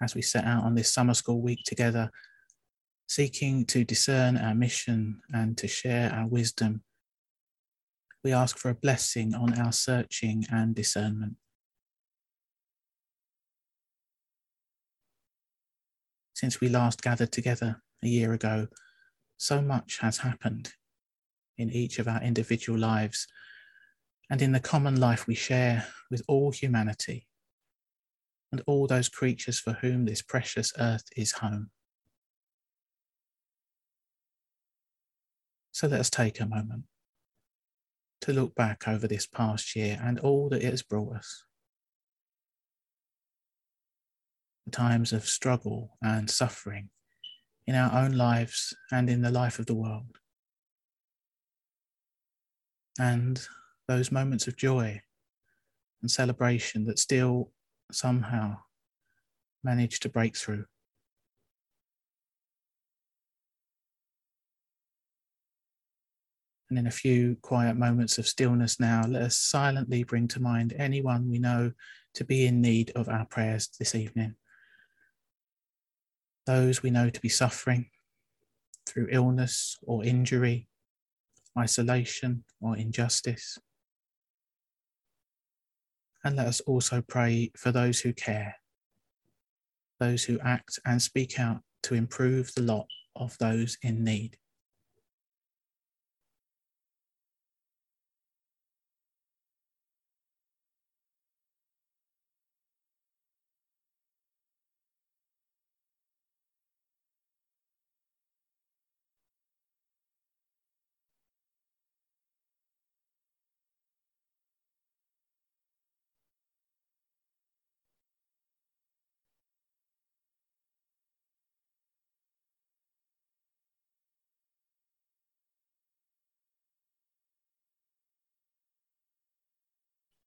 as 0.03 0.15
we 0.15 0.23
set 0.23 0.45
out 0.45 0.65
on 0.65 0.75
this 0.75 0.93
summer 0.93 1.15
school 1.15 1.41
week 1.41 1.61
together, 1.65 2.11
seeking 3.09 3.65
to 3.67 3.85
discern 3.85 4.37
our 4.37 4.55
mission 4.55 5.21
and 5.33 5.57
to 5.59 5.69
share 5.69 6.13
our 6.13 6.27
wisdom. 6.27 6.83
We 8.25 8.33
ask 8.33 8.59
for 8.59 8.71
a 8.71 8.75
blessing 8.75 9.35
on 9.35 9.59
our 9.59 9.73
searching 9.73 10.45
and 10.51 10.75
discernment. 10.75 11.37
Since 16.35 16.61
we 16.61 16.69
last 16.69 17.01
gathered 17.01 17.33
together 17.33 17.83
a 18.03 18.09
year 18.09 18.33
ago, 18.33 18.67
so 19.39 19.63
much 19.63 19.99
has 20.01 20.19
happened 20.19 20.73
in 21.57 21.71
each 21.71 21.99
of 21.99 22.09
our 22.09 22.23
individual 22.23 22.79
lives 22.79 23.27
and 24.29 24.43
in 24.43 24.53
the 24.53 24.61
common 24.61 25.01
life 25.01 25.27
we 25.27 25.35
share 25.35 25.87
with 26.11 26.23
all 26.29 26.51
humanity 26.51 27.27
and 28.57 28.64
all 28.66 28.87
those 28.87 29.11
creatures 29.11 29.61
for 29.61 29.75
whom 29.75 30.07
this 30.07 30.23
precious 30.23 30.73
earth 30.79 31.05
is 31.14 31.33
home. 31.33 31.69
So 35.73 35.87
let 35.88 36.01
us 36.01 36.09
take 36.09 36.40
a 36.40 36.47
moment 36.47 36.85
to 38.23 38.33
look 38.33 38.55
back 38.55 38.88
over 38.88 39.07
this 39.07 39.27
past 39.27 39.77
year 39.77 40.01
and 40.03 40.19
all 40.21 40.49
that 40.49 40.62
it 40.62 40.71
has 40.71 40.83
brought 40.83 41.16
us. 41.16 41.45
The 44.64 44.71
times 44.71 45.12
of 45.12 45.29
struggle 45.29 45.99
and 46.03 46.31
suffering 46.31 46.88
in 47.66 47.75
our 47.75 48.05
own 48.05 48.12
lives 48.12 48.75
and 48.90 49.11
in 49.11 49.21
the 49.21 49.31
life 49.31 49.59
of 49.59 49.66
the 49.66 49.75
world. 49.75 50.16
And 52.99 53.47
those 53.87 54.11
moments 54.11 54.47
of 54.47 54.57
joy 54.57 55.03
and 56.01 56.11
celebration 56.11 56.87
that 56.87 56.99
still 56.99 57.51
somehow 57.92 58.59
manage 59.62 60.01
to 60.01 60.09
break 60.09 60.37
through. 60.37 60.64
And 66.68 66.79
in 66.79 66.87
a 66.87 66.90
few 66.90 67.37
quiet 67.42 67.77
moments 67.77 68.18
of 68.18 68.27
stillness 68.27 68.81
now, 68.81 69.05
let 69.07 69.22
us 69.22 69.37
silently 69.37 70.03
bring 70.03 70.27
to 70.29 70.40
mind 70.40 70.75
anyone 70.77 71.31
we 71.31 71.38
know 71.38 71.72
to 72.14 72.25
be 72.25 72.46
in 72.46 72.61
need 72.61 72.90
of 72.96 73.09
our 73.09 73.25
prayers 73.27 73.68
this 73.79 73.94
evening. 73.94 74.35
Those 76.46 76.83
we 76.83 76.90
know 76.90 77.11
to 77.11 77.20
be 77.20 77.29
suffering 77.29 77.90
through 78.87 79.09
illness 79.11 79.77
or 79.83 80.05
injury, 80.05 80.68
isolation 81.59 82.44
or 82.61 82.77
injustice. 82.77 83.59
And 86.27 86.35
let 86.35 86.49
us 86.49 86.59
also 86.62 87.05
pray 87.07 87.53
for 87.57 87.71
those 87.71 88.01
who 88.01 88.12
care, 88.12 88.57
those 90.01 90.25
who 90.25 90.41
act 90.41 90.77
and 90.85 91.01
speak 91.01 91.39
out 91.39 91.61
to 91.85 91.95
improve 91.95 92.53
the 92.53 92.62
lot 92.62 92.89
of 93.15 93.39
those 93.39 93.79
in 93.83 94.03
need. 94.03 94.37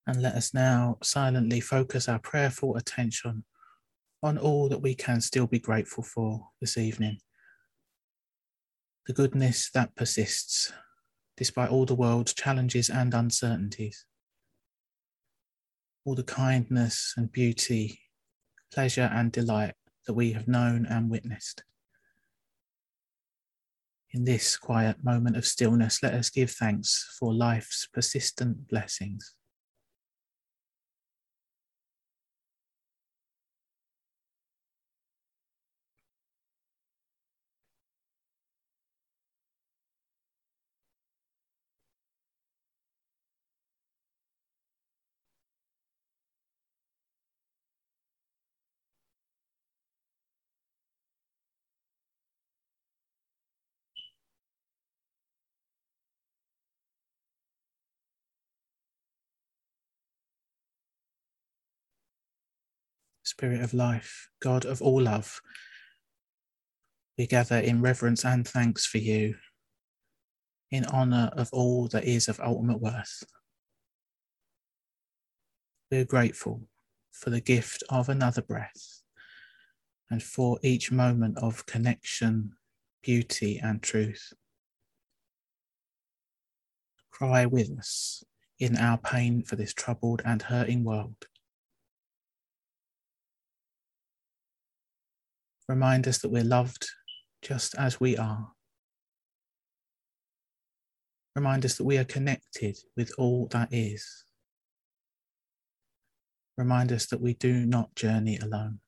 And 0.09 0.23
let 0.23 0.33
us 0.33 0.55
now 0.55 0.97
silently 1.03 1.59
focus 1.59 2.09
our 2.09 2.17
prayerful 2.17 2.77
attention 2.77 3.43
on 4.23 4.39
all 4.39 4.67
that 4.69 4.81
we 4.81 4.95
can 4.95 5.21
still 5.21 5.45
be 5.45 5.59
grateful 5.59 6.01
for 6.03 6.47
this 6.59 6.79
evening. 6.79 7.19
The 9.05 9.13
goodness 9.13 9.69
that 9.75 9.95
persists 9.95 10.73
despite 11.37 11.69
all 11.69 11.85
the 11.85 11.93
world's 11.93 12.33
challenges 12.33 12.89
and 12.89 13.13
uncertainties. 13.13 14.05
All 16.05 16.15
the 16.15 16.23
kindness 16.23 17.13
and 17.15 17.31
beauty, 17.31 17.99
pleasure 18.73 19.11
and 19.13 19.31
delight 19.31 19.75
that 20.07 20.15
we 20.15 20.31
have 20.31 20.47
known 20.47 20.87
and 20.87 21.11
witnessed. 21.11 21.63
In 24.09 24.23
this 24.25 24.57
quiet 24.57 25.03
moment 25.03 25.37
of 25.37 25.45
stillness, 25.45 26.01
let 26.01 26.15
us 26.15 26.31
give 26.31 26.49
thanks 26.49 27.15
for 27.19 27.31
life's 27.31 27.87
persistent 27.93 28.67
blessings. 28.67 29.35
Spirit 63.29 63.61
of 63.61 63.75
life, 63.75 64.27
God 64.41 64.65
of 64.65 64.81
all 64.81 65.03
love, 65.03 65.39
we 67.15 67.27
gather 67.27 67.59
in 67.59 67.79
reverence 67.79 68.25
and 68.25 68.47
thanks 68.47 68.87
for 68.87 68.97
you, 68.97 69.35
in 70.71 70.83
honour 70.87 71.29
of 71.33 71.47
all 71.53 71.87
that 71.89 72.05
is 72.05 72.27
of 72.27 72.39
ultimate 72.39 72.81
worth. 72.81 73.23
We 75.91 75.99
are 75.99 76.05
grateful 76.05 76.63
for 77.11 77.29
the 77.29 77.39
gift 77.39 77.83
of 77.91 78.09
another 78.09 78.41
breath 78.41 79.03
and 80.09 80.23
for 80.23 80.57
each 80.63 80.91
moment 80.91 81.37
of 81.37 81.67
connection, 81.67 82.53
beauty, 83.03 83.59
and 83.61 83.83
truth. 83.83 84.33
Cry 87.11 87.45
with 87.45 87.69
us 87.77 88.23
in 88.57 88.75
our 88.75 88.97
pain 88.97 89.43
for 89.43 89.55
this 89.55 89.73
troubled 89.73 90.23
and 90.25 90.41
hurting 90.41 90.83
world. 90.83 91.28
Remind 95.69 96.07
us 96.07 96.17
that 96.17 96.31
we're 96.31 96.43
loved 96.43 96.89
just 97.43 97.75
as 97.75 97.99
we 97.99 98.17
are. 98.17 98.53
Remind 101.35 101.63
us 101.63 101.77
that 101.77 101.83
we 101.83 101.99
are 101.99 102.03
connected 102.03 102.75
with 102.97 103.13
all 103.19 103.47
that 103.51 103.69
is. 103.71 104.25
Remind 106.57 106.91
us 106.91 107.05
that 107.05 107.21
we 107.21 107.35
do 107.35 107.67
not 107.67 107.93
journey 107.93 108.39
alone. 108.39 108.79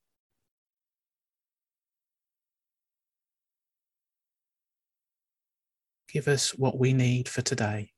Give 6.11 6.27
us 6.27 6.49
what 6.57 6.79
we 6.79 6.93
need 6.93 7.29
for 7.29 7.43
today. 7.43 7.91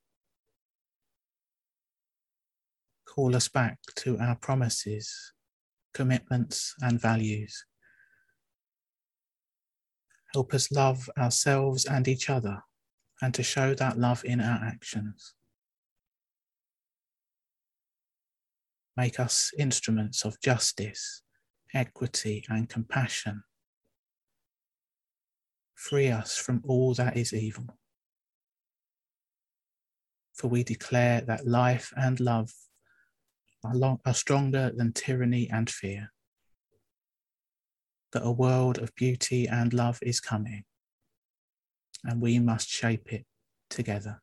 Call 3.08 3.34
us 3.34 3.48
back 3.48 3.80
to 3.96 4.18
our 4.20 4.36
promises, 4.36 5.32
commitments, 5.94 6.76
and 6.82 7.00
values. 7.00 7.64
Help 10.34 10.54
us 10.54 10.72
love 10.72 11.10
ourselves 11.18 11.86
and 11.86 12.08
each 12.08 12.30
other 12.30 12.64
and 13.22 13.34
to 13.34 13.44
show 13.44 13.74
that 13.76 14.00
love 14.00 14.26
in 14.26 14.42
our 14.42 14.60
actions. 14.64 15.36
Make 18.98 19.20
us 19.20 19.52
instruments 19.58 20.26
of 20.26 20.40
justice, 20.42 21.22
equity, 21.74 22.44
and 22.50 22.68
compassion. 22.68 23.44
Free 25.76 26.10
us 26.10 26.38
from 26.38 26.64
all 26.66 26.94
that 26.96 27.18
is 27.18 27.34
evil. 27.34 27.66
For 30.34 30.48
we 30.48 30.64
declare 30.64 31.22
that 31.22 31.48
life 31.48 31.92
and 31.96 32.20
love 32.20 32.52
are, 33.64 33.76
long, 33.76 34.00
are 34.06 34.14
stronger 34.14 34.72
than 34.76 34.94
tyranny 34.94 35.50
and 35.52 35.70
fear 35.70 36.13
that 38.14 38.24
a 38.24 38.32
world 38.32 38.78
of 38.78 38.94
beauty 38.96 39.48
and 39.48 39.74
love 39.74 40.00
is 40.02 40.20
coming, 40.20 40.64
and 42.04 42.22
we 42.22 42.40
must 42.40 42.70
shape 42.70 43.12
it 43.12 43.26
together. 43.70 44.22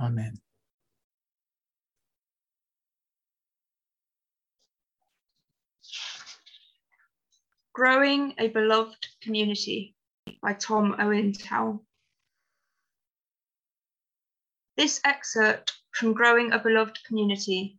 Amen. 0.00 0.40
Growing 7.74 8.34
a 8.38 8.48
Beloved 8.48 9.06
Community 9.20 9.94
by 10.42 10.54
Tom 10.54 10.96
Owen 10.98 11.32
Towle. 11.32 11.84
This 14.76 15.00
excerpt 15.04 15.72
from 15.92 16.12
Growing 16.12 16.52
a 16.52 16.58
Beloved 16.58 16.98
Community 17.04 17.78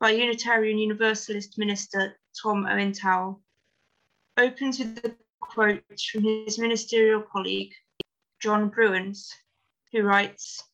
by 0.00 0.10
Unitarian 0.12 0.78
Universalist 0.78 1.58
minister 1.58 2.16
Tom 2.42 2.64
Owen 2.64 2.94
opens 4.38 4.78
with 4.78 5.02
the 5.02 5.14
quote 5.40 5.82
from 6.10 6.24
his 6.24 6.58
ministerial 6.58 7.20
colleague, 7.20 7.72
John 8.40 8.70
Buehrens, 8.70 9.28
who 9.92 10.02
writes, 10.02 10.64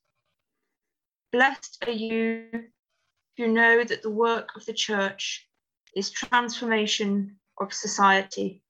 Blessed 1.33 1.83
are 1.87 1.93
you 1.93 2.69
who 3.37 3.49
know 3.49 3.83
that 3.83 4.03
the 4.03 4.11
work 4.11 4.51
of 4.55 4.65
the 4.65 4.73
church 4.73 5.49
is 5.97 6.11
transformation 6.11 7.41
of 7.61 7.75
society, 7.75 8.63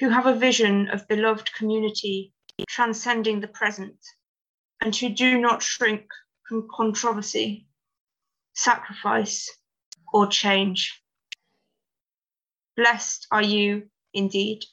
who 0.00 0.08
have 0.08 0.26
a 0.26 0.34
vision 0.34 0.88
of 0.88 1.06
beloved 1.06 1.54
community 1.54 2.32
transcending 2.68 3.40
the 3.40 3.48
present, 3.48 3.98
and 4.80 4.96
who 4.96 5.08
do 5.08 5.38
not 5.38 5.62
shrink 5.62 6.06
from 6.48 6.68
controversy, 6.74 7.68
sacrifice, 8.54 9.50
or 10.12 10.26
change. 10.26 11.02
Blessed 12.76 13.26
are 13.30 13.42
you 13.42 13.88
indeed. 14.12 14.64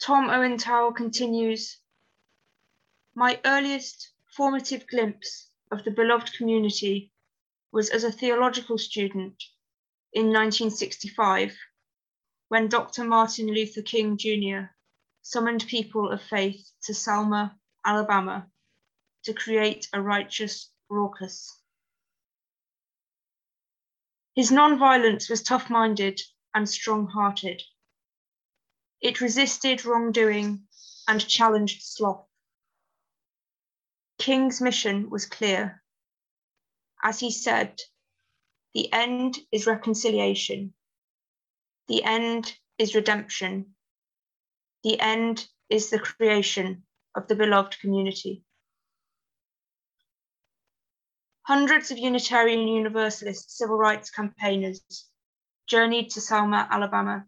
Tom 0.00 0.30
Owen 0.30 0.58
Towle 0.58 0.92
continues 0.92 1.78
My 3.14 3.40
earliest 3.44 4.10
formative 4.36 4.86
glimpse 4.88 5.50
of 5.70 5.84
the 5.84 5.90
beloved 5.90 6.32
community 6.34 7.12
was 7.70 7.90
as 7.90 8.04
a 8.04 8.12
theological 8.12 8.78
student 8.78 9.42
in 10.12 10.26
1965 10.26 11.56
when 12.48 12.68
Dr. 12.68 13.04
Martin 13.04 13.46
Luther 13.46 13.82
King 13.82 14.18
Jr. 14.18 14.74
summoned 15.22 15.66
people 15.66 16.10
of 16.10 16.22
faith 16.22 16.70
to 16.82 16.92
Selma, 16.92 17.58
Alabama 17.84 18.51
to 19.24 19.32
create 19.32 19.88
a 19.92 20.00
righteous 20.00 20.70
raucous. 20.88 21.58
His 24.34 24.50
non-violence 24.50 25.28
was 25.28 25.42
tough-minded 25.42 26.20
and 26.54 26.68
strong-hearted. 26.68 27.62
It 29.00 29.20
resisted 29.20 29.84
wrongdoing 29.84 30.62
and 31.08 31.26
challenged 31.26 31.82
sloth. 31.82 32.26
King's 34.18 34.60
mission 34.60 35.10
was 35.10 35.26
clear. 35.26 35.82
As 37.02 37.18
he 37.18 37.30
said, 37.30 37.80
the 38.74 38.92
end 38.92 39.38
is 39.50 39.66
reconciliation. 39.66 40.72
The 41.88 42.04
end 42.04 42.54
is 42.78 42.94
redemption. 42.94 43.74
The 44.84 45.00
end 45.00 45.46
is 45.68 45.90
the 45.90 45.98
creation 45.98 46.84
of 47.14 47.26
the 47.26 47.34
beloved 47.34 47.78
community. 47.80 48.44
Hundreds 51.44 51.90
of 51.90 51.98
Unitarian 51.98 52.68
Universalist 52.68 53.50
civil 53.50 53.76
rights 53.76 54.10
campaigners 54.10 54.80
journeyed 55.66 56.08
to 56.08 56.20
Selma, 56.20 56.68
Alabama, 56.70 57.26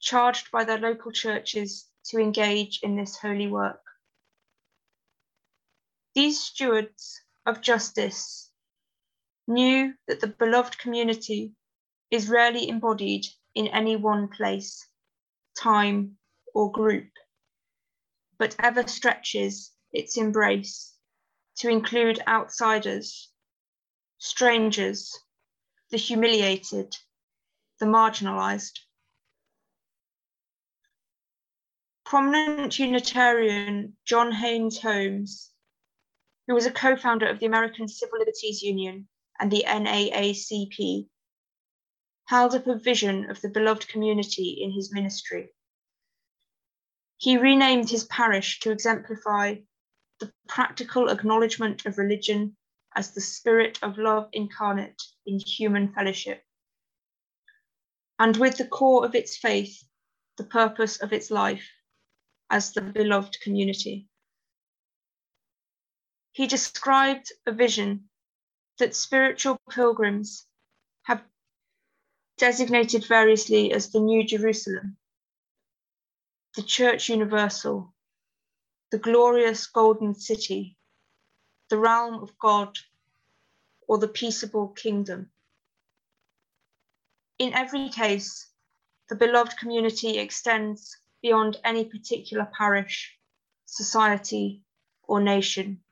charged 0.00 0.50
by 0.50 0.64
their 0.64 0.78
local 0.78 1.10
churches 1.10 1.88
to 2.04 2.18
engage 2.18 2.80
in 2.82 2.94
this 2.94 3.16
holy 3.16 3.46
work. 3.46 3.80
These 6.14 6.42
stewards 6.42 7.22
of 7.46 7.62
justice 7.62 8.50
knew 9.46 9.94
that 10.08 10.20
the 10.20 10.26
beloved 10.26 10.78
community 10.78 11.54
is 12.10 12.28
rarely 12.28 12.68
embodied 12.68 13.24
in 13.54 13.68
any 13.68 13.96
one 13.96 14.28
place, 14.28 14.86
time, 15.58 16.18
or 16.52 16.70
group, 16.70 17.08
but 18.38 18.54
ever 18.58 18.86
stretches 18.86 19.72
its 19.90 20.18
embrace 20.18 20.95
to 21.58 21.68
include 21.68 22.22
outsiders, 22.26 23.30
strangers, 24.18 25.18
the 25.90 25.96
humiliated, 25.96 26.96
the 27.80 27.86
marginalized. 27.86 28.80
Prominent 32.04 32.78
Unitarian 32.78 33.96
John 34.04 34.32
Haynes 34.32 34.80
Holmes 34.80 35.50
who 36.46 36.54
was 36.54 36.66
a 36.66 36.70
co-founder 36.70 37.26
of 37.26 37.40
the 37.40 37.46
American 37.46 37.88
Civil 37.88 38.18
Liberties 38.18 38.62
Union 38.62 39.08
and 39.40 39.50
the 39.50 39.64
NAACP, 39.66 41.08
held 42.26 42.54
up 42.54 42.66
a 42.66 42.78
vision 42.78 43.30
of 43.30 43.40
the 43.40 43.48
beloved 43.48 43.88
community 43.88 44.58
in 44.60 44.72
his 44.72 44.92
ministry. 44.92 45.50
He 47.18 47.36
renamed 47.36 47.90
his 47.90 48.04
parish 48.04 48.60
to 48.60 48.70
exemplify 48.70 49.56
the 50.20 50.32
practical 50.48 51.08
acknowledgement 51.08 51.86
of 51.86 51.98
religion 51.98 52.56
as 52.94 53.12
the 53.12 53.20
spirit 53.20 53.78
of 53.82 53.98
love 53.98 54.28
incarnate 54.32 55.02
in 55.26 55.38
human 55.38 55.92
fellowship. 55.92 56.42
And 58.18 58.36
with 58.36 58.56
the 58.56 58.66
core 58.66 59.04
of 59.04 59.14
its 59.14 59.36
faith, 59.36 59.82
the 60.36 60.44
purpose 60.44 61.02
of 61.02 61.12
its 61.12 61.30
life 61.30 61.68
as 62.50 62.72
the 62.72 62.80
beloved 62.80 63.38
community 63.42 64.08
he 66.36 66.46
described 66.46 67.32
a 67.46 67.52
vision 67.52 68.10
that 68.78 68.94
spiritual 68.94 69.58
pilgrims 69.70 70.46
have 71.04 71.24
designated 72.36 73.06
variously 73.06 73.72
as 73.72 73.90
the 73.90 74.00
New 74.00 74.22
Jerusalem, 74.22 74.98
the 76.54 76.62
Church 76.62 77.08
Universal, 77.08 77.90
the 78.96 79.12
glorious 79.12 79.66
Golden 79.66 80.14
City, 80.14 80.74
the 81.68 81.76
realm 81.76 82.22
of 82.22 82.38
God, 82.38 82.78
or 83.86 83.98
the 83.98 84.08
peaceable 84.08 84.68
kingdom. 84.68 85.28
In 87.38 87.52
every 87.52 87.90
case, 87.90 88.46
the 89.10 89.14
beloved 89.14 89.58
community 89.58 90.16
extends 90.16 90.96
beyond 91.20 91.58
any 91.62 91.84
particular 91.84 92.48
parish, 92.56 93.18
society, 93.66 94.62
or 95.02 95.20
nation 95.20 95.82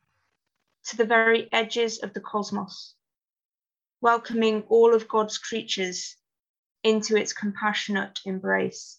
to 0.87 0.97
the 0.97 1.05
very 1.05 1.53
edges 1.53 1.99
of 1.99 2.15
the 2.15 2.21
cosmos, 2.21 2.95
welcoming 4.01 4.63
all 4.71 4.95
of 4.95 5.09
God's 5.09 5.37
creatures 5.37 6.17
into 6.83 7.17
its 7.17 7.35
compassionate 7.35 8.21
embrace. 8.25 8.99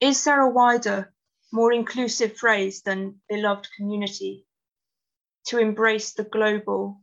Is 0.00 0.24
there 0.24 0.40
a 0.40 0.50
wider, 0.50 1.12
more 1.52 1.72
inclusive 1.72 2.36
phrase 2.36 2.82
than 2.82 3.20
beloved 3.28 3.68
community 3.76 4.46
to 5.46 5.58
embrace 5.58 6.12
the 6.12 6.24
global, 6.24 7.02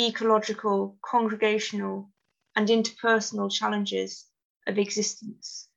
ecological, 0.00 0.98
congregational, 1.02 2.10
and 2.54 2.68
interpersonal 2.68 3.52
challenges 3.52 4.26
of 4.66 4.78
existence? 4.78 5.68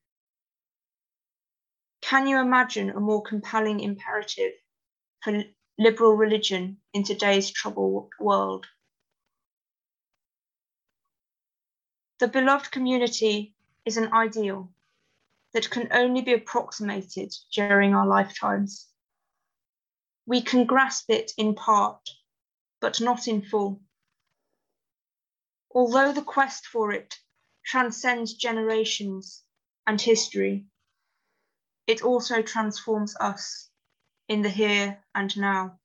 Can 2.01 2.27
you 2.27 2.39
imagine 2.39 2.89
a 2.89 2.99
more 2.99 3.21
compelling 3.21 3.79
imperative 3.81 4.53
for 5.21 5.43
liberal 5.79 6.13
religion 6.13 6.77
in 6.93 7.03
today's 7.03 7.49
troubled 7.49 8.09
world. 8.19 8.67
The 12.19 12.27
beloved 12.27 12.69
community 12.71 13.55
is 13.85 13.95
an 13.95 14.11
ideal 14.11 14.69
that 15.53 15.69
can 15.69 15.87
only 15.91 16.21
be 16.21 16.33
approximated 16.33 17.33
during 17.51 17.95
our 17.95 18.05
lifetimes. 18.05 18.87
We 20.25 20.41
can 20.41 20.65
grasp 20.65 21.09
it 21.09 21.31
in 21.37 21.55
part, 21.55 22.09
but 22.79 23.01
not 23.01 23.27
in 23.27 23.41
full. 23.41 23.81
Although 25.71 26.13
the 26.13 26.21
quest 26.21 26.67
for 26.67 26.91
it 26.91 27.15
transcends 27.65 28.33
generations 28.33 29.43
and 29.87 29.99
history, 29.99 30.65
it 31.87 32.03
also 32.03 32.41
transforms 32.41 33.15
us 33.19 33.69
in 34.27 34.43
the 34.43 34.49
here 34.49 35.03
and 35.15 35.35
now. 35.35 35.79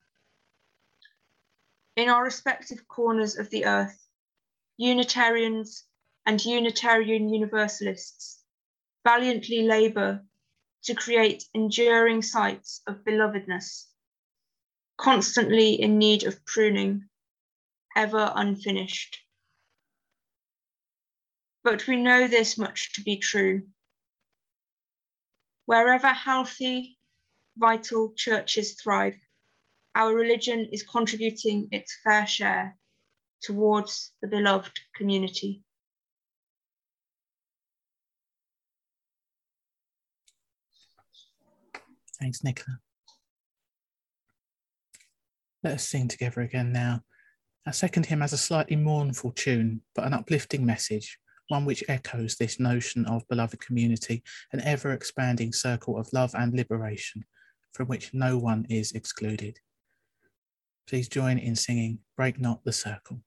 In 1.96 2.10
our 2.10 2.22
respective 2.24 2.86
corners 2.86 3.38
of 3.38 3.48
the 3.48 3.64
earth, 3.64 3.98
Unitarians 4.76 5.84
and 6.26 6.44
Unitarian 6.44 7.28
Universalists 7.28 8.43
valiantly 9.04 9.62
labour 9.62 10.24
to 10.82 10.94
create 10.94 11.44
enduring 11.54 12.22
sites 12.22 12.82
of 12.86 13.04
belovedness, 13.04 13.86
constantly 14.96 15.74
in 15.74 15.98
need 15.98 16.24
of 16.24 16.44
pruning, 16.46 17.08
ever 17.96 18.32
unfinished. 18.34 19.18
But 21.62 21.86
we 21.86 21.96
know 21.96 22.28
this 22.28 22.58
much 22.58 22.92
to 22.94 23.02
be 23.02 23.18
true. 23.18 23.62
Wherever 25.66 26.08
healthy 26.08 26.98
vital 27.56 28.12
churches 28.16 28.74
thrive, 28.74 29.16
our 29.94 30.12
religion 30.12 30.68
is 30.72 30.82
contributing 30.82 31.68
its 31.70 31.96
fair 32.04 32.26
share 32.26 32.76
towards 33.40 34.12
the 34.20 34.28
beloved 34.28 34.78
community. 34.96 35.62
Thanks, 42.24 42.42
Nicola. 42.42 42.78
Let 45.62 45.74
us 45.74 45.86
sing 45.86 46.08
together 46.08 46.40
again 46.40 46.72
now. 46.72 47.02
Our 47.66 47.74
second 47.74 48.06
hymn 48.06 48.22
has 48.22 48.32
a 48.32 48.38
slightly 48.38 48.76
mournful 48.76 49.32
tune, 49.32 49.82
but 49.94 50.06
an 50.06 50.14
uplifting 50.14 50.64
message, 50.64 51.18
one 51.48 51.66
which 51.66 51.84
echoes 51.86 52.36
this 52.36 52.58
notion 52.58 53.04
of 53.04 53.28
beloved 53.28 53.60
community, 53.60 54.22
an 54.54 54.62
ever 54.62 54.92
expanding 54.92 55.52
circle 55.52 55.98
of 55.98 56.10
love 56.14 56.34
and 56.34 56.54
liberation, 56.54 57.26
from 57.74 57.88
which 57.88 58.14
no 58.14 58.38
one 58.38 58.64
is 58.70 58.92
excluded. 58.92 59.58
Please 60.88 61.10
join 61.10 61.36
in 61.36 61.54
singing 61.54 61.98
Break 62.16 62.40
Not 62.40 62.64
the 62.64 62.72
Circle. 62.72 63.20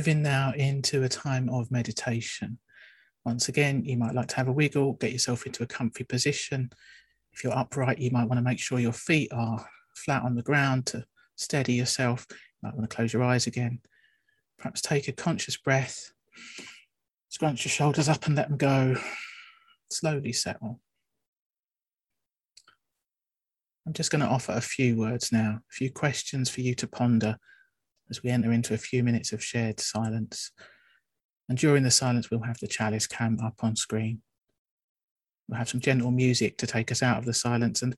Moving 0.00 0.22
now 0.22 0.50
into 0.56 1.02
a 1.02 1.08
time 1.10 1.50
of 1.50 1.70
meditation. 1.70 2.56
Once 3.26 3.50
again, 3.50 3.84
you 3.84 3.98
might 3.98 4.14
like 4.14 4.28
to 4.28 4.36
have 4.36 4.48
a 4.48 4.52
wiggle, 4.52 4.94
get 4.94 5.12
yourself 5.12 5.44
into 5.44 5.62
a 5.62 5.66
comfy 5.66 6.04
position. 6.04 6.70
If 7.34 7.44
you're 7.44 7.54
upright, 7.54 7.98
you 7.98 8.10
might 8.10 8.24
want 8.24 8.38
to 8.38 8.42
make 8.42 8.58
sure 8.58 8.78
your 8.78 8.94
feet 8.94 9.30
are 9.30 9.68
flat 9.94 10.22
on 10.22 10.36
the 10.36 10.42
ground 10.42 10.86
to 10.86 11.04
steady 11.36 11.74
yourself. 11.74 12.26
You 12.30 12.36
might 12.62 12.74
want 12.74 12.88
to 12.88 12.96
close 12.96 13.12
your 13.12 13.22
eyes 13.22 13.46
again. 13.46 13.80
Perhaps 14.56 14.80
take 14.80 15.06
a 15.06 15.12
conscious 15.12 15.58
breath. 15.58 16.12
Scrunch 17.28 17.66
your 17.66 17.70
shoulders 17.70 18.08
up 18.08 18.26
and 18.26 18.34
let 18.34 18.48
them 18.48 18.56
go. 18.56 18.96
Slowly 19.90 20.32
settle. 20.32 20.80
I'm 23.86 23.92
just 23.92 24.10
going 24.10 24.22
to 24.22 24.28
offer 24.28 24.52
a 24.52 24.62
few 24.62 24.96
words 24.96 25.30
now, 25.30 25.60
a 25.70 25.72
few 25.74 25.90
questions 25.92 26.48
for 26.48 26.62
you 26.62 26.74
to 26.76 26.86
ponder 26.88 27.36
as 28.10 28.22
we 28.22 28.30
enter 28.30 28.52
into 28.52 28.74
a 28.74 28.78
few 28.78 29.02
minutes 29.02 29.32
of 29.32 29.42
shared 29.42 29.80
silence. 29.80 30.50
And 31.48 31.56
during 31.56 31.82
the 31.82 31.90
silence, 31.90 32.30
we'll 32.30 32.42
have 32.42 32.58
the 32.58 32.68
chalice 32.68 33.06
cam 33.06 33.38
up 33.42 33.62
on 33.62 33.76
screen. 33.76 34.22
We'll 35.48 35.58
have 35.58 35.68
some 35.68 35.80
gentle 35.80 36.10
music 36.10 36.58
to 36.58 36.66
take 36.66 36.92
us 36.92 37.02
out 37.02 37.18
of 37.18 37.24
the 37.24 37.34
silence. 37.34 37.82
And 37.82 37.94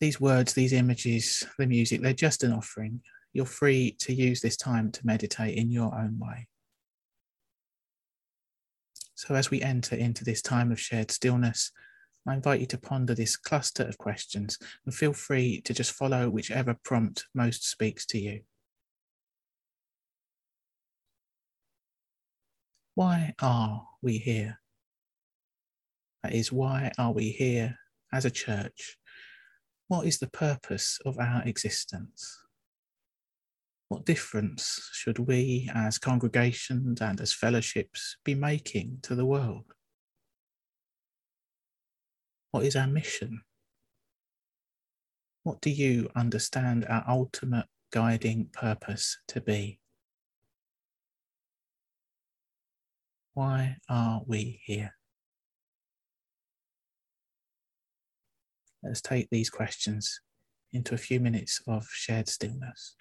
these 0.00 0.20
words, 0.20 0.52
these 0.52 0.72
images, 0.72 1.46
the 1.58 1.66
music, 1.66 2.02
they're 2.02 2.12
just 2.12 2.42
an 2.42 2.52
offering. 2.52 3.00
You're 3.32 3.46
free 3.46 3.96
to 4.00 4.12
use 4.12 4.40
this 4.40 4.56
time 4.56 4.90
to 4.92 5.06
meditate 5.06 5.56
in 5.56 5.70
your 5.70 5.94
own 5.94 6.18
way. 6.18 6.48
So, 9.14 9.36
as 9.36 9.50
we 9.50 9.62
enter 9.62 9.94
into 9.94 10.24
this 10.24 10.42
time 10.42 10.72
of 10.72 10.80
shared 10.80 11.12
stillness, 11.12 11.70
I 12.26 12.34
invite 12.34 12.60
you 12.60 12.66
to 12.66 12.78
ponder 12.78 13.14
this 13.14 13.36
cluster 13.36 13.84
of 13.84 13.98
questions 13.98 14.58
and 14.84 14.94
feel 14.94 15.12
free 15.12 15.60
to 15.62 15.72
just 15.72 15.92
follow 15.92 16.28
whichever 16.28 16.74
prompt 16.82 17.26
most 17.34 17.68
speaks 17.68 18.04
to 18.06 18.18
you. 18.18 18.40
Why 22.94 23.32
are 23.40 23.86
we 24.02 24.18
here? 24.18 24.58
That 26.22 26.34
is, 26.34 26.52
why 26.52 26.92
are 26.98 27.12
we 27.12 27.30
here 27.30 27.76
as 28.12 28.24
a 28.24 28.30
church? 28.30 28.98
What 29.88 30.06
is 30.06 30.18
the 30.18 30.28
purpose 30.28 30.98
of 31.04 31.18
our 31.18 31.42
existence? 31.44 32.38
What 33.88 34.04
difference 34.04 34.88
should 34.92 35.18
we 35.18 35.70
as 35.74 35.98
congregations 35.98 37.00
and 37.00 37.20
as 37.20 37.32
fellowships 37.32 38.16
be 38.24 38.34
making 38.34 38.98
to 39.02 39.14
the 39.14 39.26
world? 39.26 39.64
What 42.52 42.64
is 42.64 42.76
our 42.76 42.86
mission? 42.86 43.42
What 45.42 45.60
do 45.60 45.70
you 45.70 46.08
understand 46.14 46.86
our 46.88 47.04
ultimate 47.08 47.66
guiding 47.90 48.48
purpose 48.52 49.18
to 49.28 49.40
be? 49.40 49.81
Why 53.34 53.76
are 53.88 54.22
we 54.26 54.60
here? 54.64 54.94
Let's 58.82 59.00
take 59.00 59.28
these 59.30 59.48
questions 59.48 60.20
into 60.72 60.94
a 60.94 60.98
few 60.98 61.20
minutes 61.20 61.62
of 61.66 61.86
shared 61.90 62.28
stillness. 62.28 62.96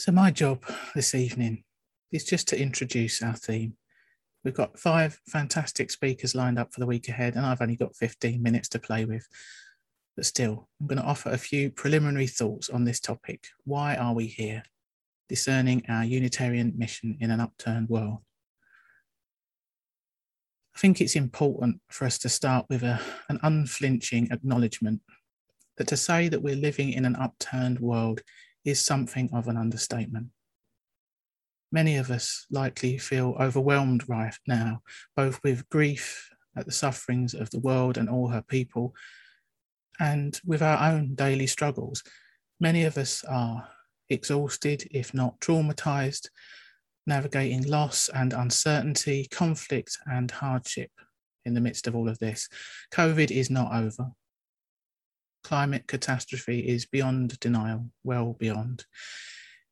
So, 0.00 0.12
my 0.12 0.30
job 0.30 0.64
this 0.94 1.14
evening 1.14 1.62
is 2.10 2.24
just 2.24 2.48
to 2.48 2.58
introduce 2.58 3.20
our 3.20 3.34
theme. 3.34 3.74
We've 4.42 4.54
got 4.54 4.78
five 4.78 5.20
fantastic 5.28 5.90
speakers 5.90 6.34
lined 6.34 6.58
up 6.58 6.72
for 6.72 6.80
the 6.80 6.86
week 6.86 7.10
ahead, 7.10 7.34
and 7.34 7.44
I've 7.44 7.60
only 7.60 7.76
got 7.76 7.94
15 7.94 8.42
minutes 8.42 8.70
to 8.70 8.78
play 8.78 9.04
with. 9.04 9.28
But 10.16 10.24
still, 10.24 10.70
I'm 10.80 10.86
going 10.86 11.02
to 11.02 11.04
offer 11.04 11.28
a 11.28 11.36
few 11.36 11.70
preliminary 11.70 12.28
thoughts 12.28 12.70
on 12.70 12.84
this 12.84 12.98
topic. 12.98 13.44
Why 13.64 13.94
are 13.94 14.14
we 14.14 14.26
here? 14.26 14.62
Discerning 15.28 15.84
our 15.90 16.02
Unitarian 16.02 16.72
mission 16.78 17.18
in 17.20 17.30
an 17.30 17.40
upturned 17.40 17.90
world. 17.90 18.20
I 20.74 20.78
think 20.78 21.02
it's 21.02 21.14
important 21.14 21.78
for 21.90 22.06
us 22.06 22.16
to 22.20 22.30
start 22.30 22.64
with 22.70 22.82
a, 22.84 23.02
an 23.28 23.38
unflinching 23.42 24.28
acknowledgement 24.30 25.02
that 25.76 25.88
to 25.88 25.96
say 25.98 26.28
that 26.30 26.42
we're 26.42 26.56
living 26.56 26.90
in 26.90 27.04
an 27.04 27.16
upturned 27.16 27.80
world 27.80 28.22
is 28.64 28.84
something 28.84 29.30
of 29.32 29.48
an 29.48 29.56
understatement. 29.56 30.28
Many 31.72 31.96
of 31.96 32.10
us 32.10 32.46
likely 32.50 32.98
feel 32.98 33.36
overwhelmed 33.38 34.08
right 34.08 34.34
now, 34.46 34.82
both 35.16 35.40
with 35.44 35.68
grief 35.68 36.28
at 36.56 36.66
the 36.66 36.72
sufferings 36.72 37.32
of 37.32 37.50
the 37.50 37.60
world 37.60 37.96
and 37.96 38.08
all 38.08 38.28
her 38.28 38.42
people, 38.42 38.94
and 40.00 40.40
with 40.44 40.62
our 40.62 40.92
own 40.92 41.14
daily 41.14 41.46
struggles. 41.46 42.02
Many 42.58 42.84
of 42.84 42.98
us 42.98 43.22
are 43.24 43.68
exhausted, 44.08 44.88
if 44.90 45.14
not 45.14 45.40
traumatized, 45.40 46.28
navigating 47.06 47.62
loss 47.62 48.08
and 48.08 48.32
uncertainty, 48.32 49.28
conflict 49.30 49.96
and 50.06 50.30
hardship 50.30 50.90
in 51.44 51.54
the 51.54 51.60
midst 51.60 51.86
of 51.86 51.94
all 51.94 52.08
of 52.08 52.18
this. 52.18 52.48
COVID 52.92 53.30
is 53.30 53.48
not 53.48 53.72
over. 53.72 54.10
Climate 55.42 55.86
catastrophe 55.86 56.60
is 56.60 56.86
beyond 56.86 57.38
denial, 57.40 57.90
well 58.04 58.36
beyond. 58.38 58.84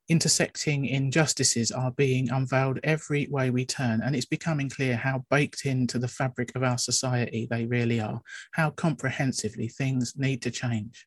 Intersecting 0.09 0.87
injustices 0.87 1.71
are 1.71 1.91
being 1.91 2.31
unveiled 2.31 2.81
every 2.83 3.29
way 3.31 3.51
we 3.51 3.67
turn, 3.67 4.01
and 4.01 4.17
it's 4.17 4.25
becoming 4.25 4.71
clear 4.71 4.97
how 4.97 5.25
baked 5.31 5.67
into 5.67 5.99
the 5.99 6.09
fabric 6.09 6.51
of 6.55 6.63
our 6.63 6.79
society 6.79 7.47
they 7.51 7.67
really 7.67 8.01
are, 8.01 8.23
how 8.53 8.71
comprehensively 8.71 9.69
things 9.69 10.15
need 10.17 10.41
to 10.43 10.51
change 10.51 11.07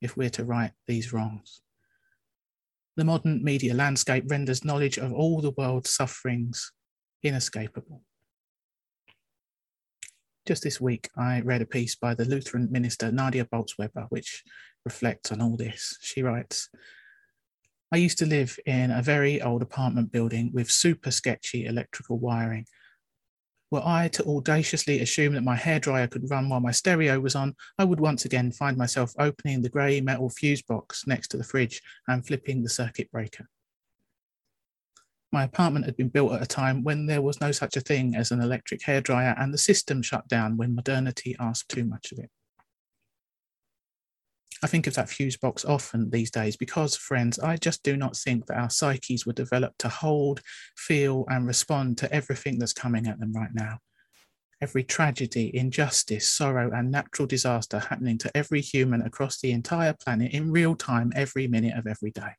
if 0.00 0.16
we're 0.16 0.30
to 0.30 0.44
right 0.44 0.72
these 0.88 1.12
wrongs. 1.12 1.62
The 2.96 3.04
modern 3.04 3.44
media 3.44 3.72
landscape 3.72 4.24
renders 4.26 4.64
knowledge 4.64 4.98
of 4.98 5.12
all 5.12 5.40
the 5.40 5.52
world's 5.52 5.90
sufferings 5.90 6.72
inescapable. 7.22 8.02
Just 10.46 10.62
this 10.62 10.80
week, 10.80 11.10
I 11.16 11.40
read 11.42 11.62
a 11.62 11.66
piece 11.66 11.94
by 11.94 12.14
the 12.14 12.24
Lutheran 12.24 12.68
minister 12.70 13.12
Nadia 13.12 13.44
Bolz-Weber, 13.44 14.06
which 14.08 14.42
reflects 14.84 15.30
on 15.30 15.40
all 15.42 15.56
this. 15.56 15.98
She 16.00 16.22
writes, 16.22 16.70
I 17.92 17.98
used 17.98 18.18
to 18.18 18.26
live 18.26 18.58
in 18.66 18.90
a 18.90 19.02
very 19.02 19.42
old 19.42 19.62
apartment 19.62 20.12
building 20.12 20.50
with 20.54 20.70
super 20.70 21.10
sketchy 21.10 21.66
electrical 21.66 22.18
wiring. 22.18 22.66
Were 23.70 23.82
I 23.84 24.08
to 24.08 24.24
audaciously 24.24 25.00
assume 25.00 25.34
that 25.34 25.44
my 25.44 25.56
hairdryer 25.56 26.10
could 26.10 26.30
run 26.30 26.48
while 26.48 26.60
my 26.60 26.72
stereo 26.72 27.20
was 27.20 27.36
on, 27.36 27.54
I 27.78 27.84
would 27.84 28.00
once 28.00 28.24
again 28.24 28.50
find 28.50 28.76
myself 28.76 29.12
opening 29.18 29.60
the 29.60 29.68
grey 29.68 30.00
metal 30.00 30.30
fuse 30.30 30.62
box 30.62 31.06
next 31.06 31.28
to 31.28 31.36
the 31.36 31.44
fridge 31.44 31.82
and 32.08 32.26
flipping 32.26 32.62
the 32.62 32.68
circuit 32.68 33.10
breaker. 33.12 33.48
My 35.32 35.44
apartment 35.44 35.84
had 35.84 35.96
been 35.96 36.08
built 36.08 36.32
at 36.32 36.42
a 36.42 36.46
time 36.46 36.82
when 36.82 37.06
there 37.06 37.22
was 37.22 37.40
no 37.40 37.52
such 37.52 37.76
a 37.76 37.80
thing 37.80 38.16
as 38.16 38.32
an 38.32 38.40
electric 38.40 38.82
hairdryer, 38.82 39.40
and 39.40 39.54
the 39.54 39.58
system 39.58 40.02
shut 40.02 40.26
down 40.28 40.56
when 40.56 40.74
modernity 40.74 41.36
asked 41.38 41.68
too 41.68 41.84
much 41.84 42.10
of 42.10 42.18
it. 42.18 42.30
I 44.62 44.66
think 44.66 44.86
of 44.86 44.94
that 44.94 45.08
fuse 45.08 45.36
box 45.36 45.64
often 45.64 46.10
these 46.10 46.30
days 46.30 46.56
because, 46.56 46.96
friends, 46.96 47.38
I 47.38 47.56
just 47.56 47.82
do 47.82 47.96
not 47.96 48.16
think 48.16 48.46
that 48.46 48.58
our 48.58 48.68
psyches 48.68 49.24
were 49.24 49.32
developed 49.32 49.78
to 49.80 49.88
hold, 49.88 50.42
feel, 50.76 51.24
and 51.28 51.46
respond 51.46 51.96
to 51.98 52.12
everything 52.12 52.58
that's 52.58 52.74
coming 52.74 53.06
at 53.06 53.18
them 53.18 53.32
right 53.32 53.54
now. 53.54 53.78
Every 54.60 54.84
tragedy, 54.84 55.50
injustice, 55.56 56.28
sorrow, 56.28 56.70
and 56.74 56.90
natural 56.90 57.26
disaster 57.26 57.78
happening 57.78 58.18
to 58.18 58.36
every 58.36 58.60
human 58.60 59.00
across 59.00 59.40
the 59.40 59.52
entire 59.52 59.94
planet 59.94 60.32
in 60.32 60.52
real 60.52 60.74
time, 60.74 61.12
every 61.16 61.46
minute 61.46 61.78
of 61.78 61.86
every 61.86 62.10
day. 62.10 62.34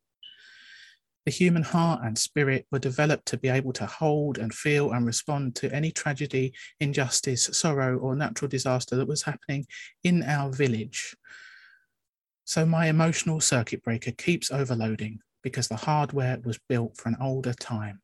The 1.25 1.31
human 1.31 1.63
heart 1.63 2.01
and 2.03 2.17
spirit 2.17 2.65
were 2.71 2.79
developed 2.79 3.27
to 3.27 3.37
be 3.37 3.49
able 3.49 3.73
to 3.73 3.85
hold 3.85 4.37
and 4.37 4.53
feel 4.53 4.91
and 4.91 5.05
respond 5.05 5.55
to 5.57 5.73
any 5.73 5.91
tragedy, 5.91 6.53
injustice, 6.79 7.49
sorrow, 7.53 7.97
or 7.97 8.15
natural 8.15 8.49
disaster 8.49 8.95
that 8.95 9.07
was 9.07 9.21
happening 9.21 9.67
in 10.03 10.23
our 10.23 10.51
village 10.51 11.15
so 12.51 12.65
my 12.65 12.87
emotional 12.87 13.39
circuit 13.39 13.81
breaker 13.81 14.11
keeps 14.11 14.51
overloading 14.51 15.19
because 15.41 15.69
the 15.69 15.77
hardware 15.77 16.37
was 16.43 16.59
built 16.67 16.97
for 16.97 17.07
an 17.07 17.15
older 17.21 17.53
time. 17.53 18.01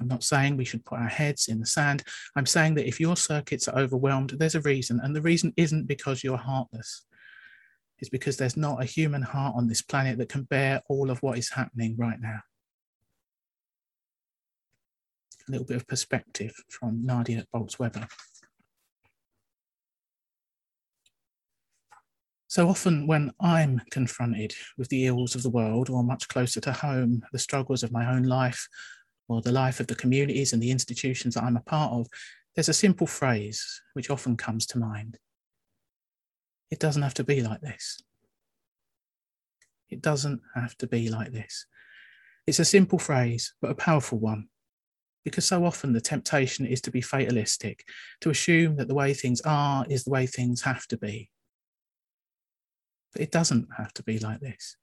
I'm 0.00 0.08
not 0.08 0.24
saying 0.24 0.56
we 0.56 0.64
should 0.64 0.84
put 0.84 0.98
our 0.98 1.06
heads 1.06 1.46
in 1.46 1.60
the 1.60 1.66
sand. 1.66 2.02
I'm 2.34 2.46
saying 2.46 2.74
that 2.74 2.88
if 2.88 2.98
your 2.98 3.16
circuits 3.16 3.68
are 3.68 3.78
overwhelmed, 3.78 4.30
there's 4.30 4.56
a 4.56 4.60
reason. 4.60 4.98
And 5.02 5.14
the 5.14 5.22
reason 5.22 5.54
isn't 5.56 5.86
because 5.86 6.24
you're 6.24 6.36
heartless, 6.36 7.06
it's 7.98 8.10
because 8.10 8.36
there's 8.36 8.56
not 8.56 8.82
a 8.82 8.86
human 8.86 9.22
heart 9.22 9.54
on 9.56 9.68
this 9.68 9.82
planet 9.82 10.18
that 10.18 10.28
can 10.28 10.42
bear 10.42 10.82
all 10.88 11.10
of 11.10 11.22
what 11.22 11.38
is 11.38 11.50
happening 11.50 11.96
right 11.98 12.20
now. 12.20 12.40
A 15.48 15.52
little 15.52 15.66
bit 15.66 15.76
of 15.76 15.86
perspective 15.86 16.52
from 16.68 17.06
Nadia 17.06 17.44
Bolz-Weber. 17.54 18.06
So 22.48 22.68
often, 22.68 23.06
when 23.06 23.32
I'm 23.40 23.80
confronted 23.90 24.54
with 24.78 24.88
the 24.88 25.06
ills 25.06 25.34
of 25.34 25.42
the 25.42 25.50
world, 25.50 25.90
or 25.90 26.02
much 26.02 26.28
closer 26.28 26.60
to 26.62 26.72
home, 26.72 27.22
the 27.32 27.38
struggles 27.38 27.82
of 27.82 27.92
my 27.92 28.10
own 28.10 28.22
life, 28.22 28.68
or 29.28 29.42
the 29.42 29.52
life 29.52 29.80
of 29.80 29.88
the 29.88 29.94
communities 29.94 30.52
and 30.52 30.62
the 30.62 30.70
institutions 30.70 31.34
that 31.34 31.42
I'm 31.42 31.56
a 31.56 31.60
part 31.60 31.92
of, 31.92 32.06
there's 32.54 32.68
a 32.68 32.74
simple 32.74 33.06
phrase 33.06 33.82
which 33.92 34.10
often 34.10 34.36
comes 34.36 34.64
to 34.66 34.78
mind. 34.78 35.18
It 36.70 36.78
doesn't 36.78 37.02
have 37.02 37.14
to 37.14 37.24
be 37.24 37.42
like 37.42 37.60
this. 37.60 38.00
It 39.88 40.02
doesn't 40.02 40.40
have 40.54 40.76
to 40.78 40.86
be 40.86 41.08
like 41.08 41.32
this. 41.32 41.66
It's 42.46 42.58
a 42.58 42.64
simple 42.64 42.98
phrase, 42.98 43.54
but 43.60 43.70
a 43.70 43.74
powerful 43.74 44.18
one, 44.18 44.48
because 45.24 45.44
so 45.44 45.64
often 45.64 45.92
the 45.92 46.00
temptation 46.00 46.66
is 46.66 46.80
to 46.82 46.90
be 46.90 47.00
fatalistic, 47.00 47.84
to 48.20 48.30
assume 48.30 48.76
that 48.76 48.88
the 48.88 48.94
way 48.94 49.14
things 49.14 49.40
are 49.42 49.84
is 49.88 50.04
the 50.04 50.10
way 50.10 50.26
things 50.26 50.62
have 50.62 50.86
to 50.88 50.96
be, 50.96 51.30
but 53.12 53.22
it 53.22 53.32
doesn't 53.32 53.68
have 53.76 53.92
to 53.94 54.02
be 54.02 54.18
like 54.18 54.40
this. 54.40 54.76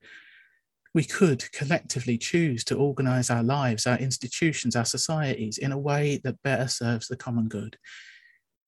We 0.93 1.03
could 1.03 1.51
collectively 1.51 2.17
choose 2.17 2.63
to 2.65 2.77
organize 2.77 3.29
our 3.29 3.43
lives, 3.43 3.87
our 3.87 3.97
institutions, 3.97 4.75
our 4.75 4.85
societies 4.85 5.57
in 5.57 5.71
a 5.71 5.77
way 5.77 6.19
that 6.23 6.41
better 6.43 6.67
serves 6.67 7.07
the 7.07 7.17
common 7.17 7.47
good, 7.47 7.77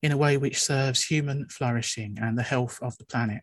in 0.05 0.11
a 0.11 0.17
way 0.17 0.37
which 0.37 0.61
serves 0.61 1.03
human 1.03 1.47
flourishing 1.49 2.15
and 2.21 2.37
the 2.37 2.43
health 2.43 2.77
of 2.83 2.95
the 2.99 3.05
planet. 3.05 3.41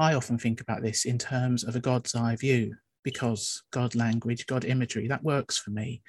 I 0.00 0.14
often 0.14 0.36
think 0.36 0.60
about 0.60 0.82
this 0.82 1.04
in 1.04 1.16
terms 1.16 1.62
of 1.62 1.76
a 1.76 1.80
God's 1.80 2.12
eye 2.16 2.34
view, 2.34 2.74
because 3.04 3.62
God 3.70 3.94
language, 3.94 4.46
God 4.46 4.64
imagery, 4.64 5.06
that 5.06 5.22
works 5.22 5.56
for 5.58 5.70
me. 5.70 6.02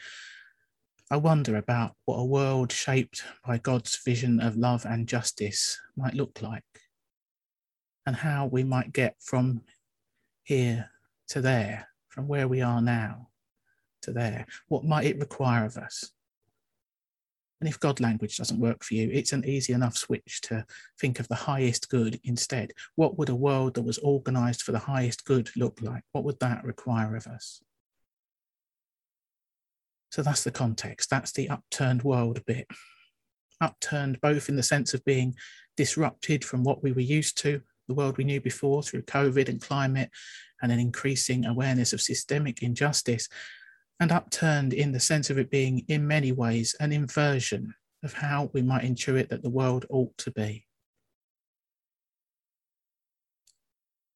I 1.11 1.17
wonder 1.17 1.57
about 1.57 1.91
what 2.05 2.15
a 2.15 2.25
world 2.25 2.71
shaped 2.71 3.23
by 3.45 3.59
God's 3.59 3.99
vision 4.03 4.39
of 4.39 4.57
love 4.57 4.83
and 4.83 5.07
justice 5.07 5.79
might 5.95 6.15
look 6.15 6.41
like 6.41 6.63
and 8.07 8.15
how 8.15 8.47
we 8.47 8.63
might 8.63 8.91
get 8.91 9.13
from 9.19 9.61
here 10.41 10.89
to 11.27 11.39
there, 11.39 11.87
from 12.07 12.27
where 12.27 12.47
we 12.47 12.63
are 12.63 12.81
now 12.81 13.27
to 14.01 14.11
there. 14.11 14.47
What 14.69 14.85
might 14.85 15.05
it 15.05 15.19
require 15.19 15.65
of 15.65 15.77
us? 15.77 16.09
And 17.59 17.67
if 17.67 17.79
God 17.79 17.99
language 17.99 18.37
doesn't 18.37 18.59
work 18.59 18.83
for 18.83 18.93
you, 18.93 19.09
it's 19.11 19.33
an 19.33 19.45
easy 19.45 19.73
enough 19.73 19.97
switch 19.97 20.41
to 20.43 20.65
think 20.99 21.19
of 21.19 21.27
the 21.27 21.35
highest 21.35 21.89
good 21.89 22.19
instead. 22.23 22.73
What 22.95 23.17
would 23.17 23.29
a 23.29 23.35
world 23.35 23.73
that 23.73 23.81
was 23.81 23.97
organized 23.97 24.61
for 24.61 24.71
the 24.71 24.79
highest 24.79 25.25
good 25.25 25.49
look 25.57 25.79
like? 25.81 26.03
What 26.13 26.23
would 26.23 26.39
that 26.39 26.63
require 26.63 27.15
of 27.15 27.27
us? 27.27 27.61
So 30.11 30.23
that's 30.23 30.43
the 30.43 30.51
context. 30.51 31.09
That's 31.09 31.33
the 31.33 31.49
upturned 31.49 32.03
world 32.03 32.43
bit. 32.45 32.67
Upturned 33.61 34.21
both 34.21 34.47
in 34.47 34.55
the 34.55 34.63
sense 34.63 34.93
of 34.93 35.03
being 35.03 35.35
disrupted 35.75 36.45
from 36.45 36.63
what 36.63 36.81
we 36.81 36.93
were 36.93 37.01
used 37.01 37.37
to 37.39 37.61
the 37.89 37.95
world 37.95 38.17
we 38.17 38.23
knew 38.23 38.39
before 38.39 38.81
through 38.81 39.01
COVID 39.01 39.49
and 39.49 39.59
climate 39.59 40.09
and 40.61 40.71
an 40.71 40.79
increasing 40.79 41.45
awareness 41.45 41.91
of 41.91 41.99
systemic 41.99 42.61
injustice, 42.61 43.27
and 43.99 44.11
upturned 44.11 44.73
in 44.73 44.91
the 44.91 44.99
sense 44.99 45.29
of 45.29 45.37
it 45.37 45.49
being, 45.49 45.83
in 45.87 46.07
many 46.07 46.31
ways, 46.31 46.75
an 46.79 46.91
inversion 46.91 47.73
of 48.03 48.13
how 48.13 48.49
we 48.53 48.61
might 48.61 48.83
intuit 48.83 49.29
that 49.29 49.43
the 49.43 49.49
world 49.49 49.85
ought 49.89 50.17
to 50.17 50.31
be. 50.31 50.65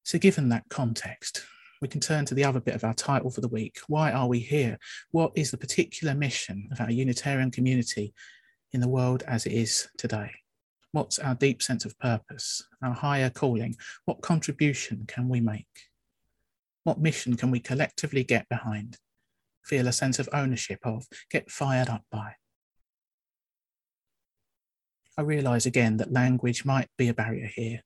So, 0.04 0.18
given 0.18 0.48
that 0.50 0.68
context, 0.70 1.44
we 1.82 1.88
can 1.88 2.00
turn 2.00 2.24
to 2.26 2.34
the 2.34 2.44
other 2.44 2.60
bit 2.60 2.74
of 2.74 2.84
our 2.84 2.94
title 2.94 3.30
for 3.30 3.40
the 3.40 3.48
week. 3.48 3.78
Why 3.88 4.12
are 4.12 4.28
we 4.28 4.38
here? 4.38 4.78
What 5.10 5.32
is 5.34 5.50
the 5.50 5.58
particular 5.58 6.14
mission 6.14 6.68
of 6.72 6.80
our 6.80 6.90
Unitarian 6.90 7.50
community 7.50 8.14
in 8.72 8.80
the 8.80 8.88
world 8.88 9.22
as 9.26 9.44
it 9.44 9.52
is 9.52 9.88
today? 9.98 10.30
What's 10.92 11.18
our 11.18 11.34
deep 11.34 11.62
sense 11.62 11.84
of 11.84 11.98
purpose, 11.98 12.66
our 12.82 12.94
higher 12.94 13.28
calling? 13.28 13.76
What 14.04 14.22
contribution 14.22 15.04
can 15.08 15.28
we 15.28 15.40
make? 15.40 15.66
What 16.84 17.00
mission 17.00 17.36
can 17.36 17.50
we 17.50 17.60
collectively 17.60 18.24
get 18.24 18.48
behind, 18.48 18.98
feel 19.64 19.88
a 19.88 19.92
sense 19.92 20.18
of 20.18 20.28
ownership 20.32 20.80
of, 20.84 21.06
get 21.30 21.50
fired 21.50 21.88
up 21.88 22.04
by? 22.10 22.34
I 25.16 25.22
realise 25.22 25.66
again 25.66 25.96
that 25.98 26.12
language 26.12 26.64
might 26.64 26.88
be 26.98 27.08
a 27.08 27.14
barrier 27.14 27.50
here. 27.54 27.82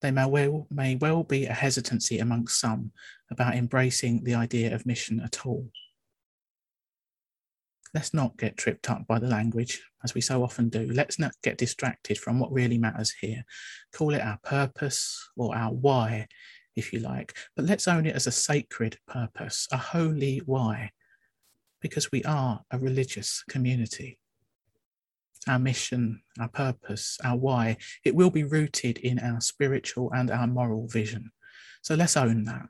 There 0.00 0.12
may 0.12 0.26
well, 0.26 0.66
may 0.70 0.96
well 0.96 1.24
be 1.24 1.46
a 1.46 1.52
hesitancy 1.52 2.18
amongst 2.18 2.60
some 2.60 2.92
about 3.30 3.54
embracing 3.54 4.24
the 4.24 4.34
idea 4.34 4.74
of 4.74 4.86
mission 4.86 5.20
at 5.20 5.44
all. 5.46 5.70
Let's 7.94 8.12
not 8.12 8.36
get 8.36 8.58
tripped 8.58 8.90
up 8.90 9.06
by 9.06 9.18
the 9.18 9.28
language, 9.28 9.82
as 10.04 10.14
we 10.14 10.20
so 10.20 10.44
often 10.44 10.68
do. 10.68 10.86
Let's 10.92 11.18
not 11.18 11.32
get 11.42 11.56
distracted 11.56 12.18
from 12.18 12.38
what 12.38 12.52
really 12.52 12.76
matters 12.76 13.14
here. 13.20 13.44
Call 13.94 14.14
it 14.14 14.20
our 14.20 14.38
purpose 14.44 15.30
or 15.36 15.56
our 15.56 15.72
why, 15.72 16.26
if 16.76 16.92
you 16.92 17.00
like, 17.00 17.34
but 17.56 17.64
let's 17.64 17.88
own 17.88 18.04
it 18.06 18.14
as 18.14 18.26
a 18.26 18.30
sacred 18.30 18.98
purpose, 19.08 19.66
a 19.72 19.78
holy 19.78 20.42
why, 20.44 20.90
because 21.80 22.10
we 22.10 22.22
are 22.24 22.62
a 22.70 22.78
religious 22.78 23.42
community. 23.48 24.18
Our 25.46 25.58
mission, 25.58 26.22
our 26.38 26.48
purpose, 26.48 27.18
our 27.24 27.36
why, 27.36 27.76
it 28.04 28.14
will 28.14 28.30
be 28.30 28.44
rooted 28.44 28.98
in 28.98 29.18
our 29.18 29.40
spiritual 29.40 30.10
and 30.12 30.30
our 30.30 30.46
moral 30.46 30.88
vision. 30.88 31.30
So 31.82 31.94
let's 31.94 32.16
own 32.16 32.44
that. 32.44 32.66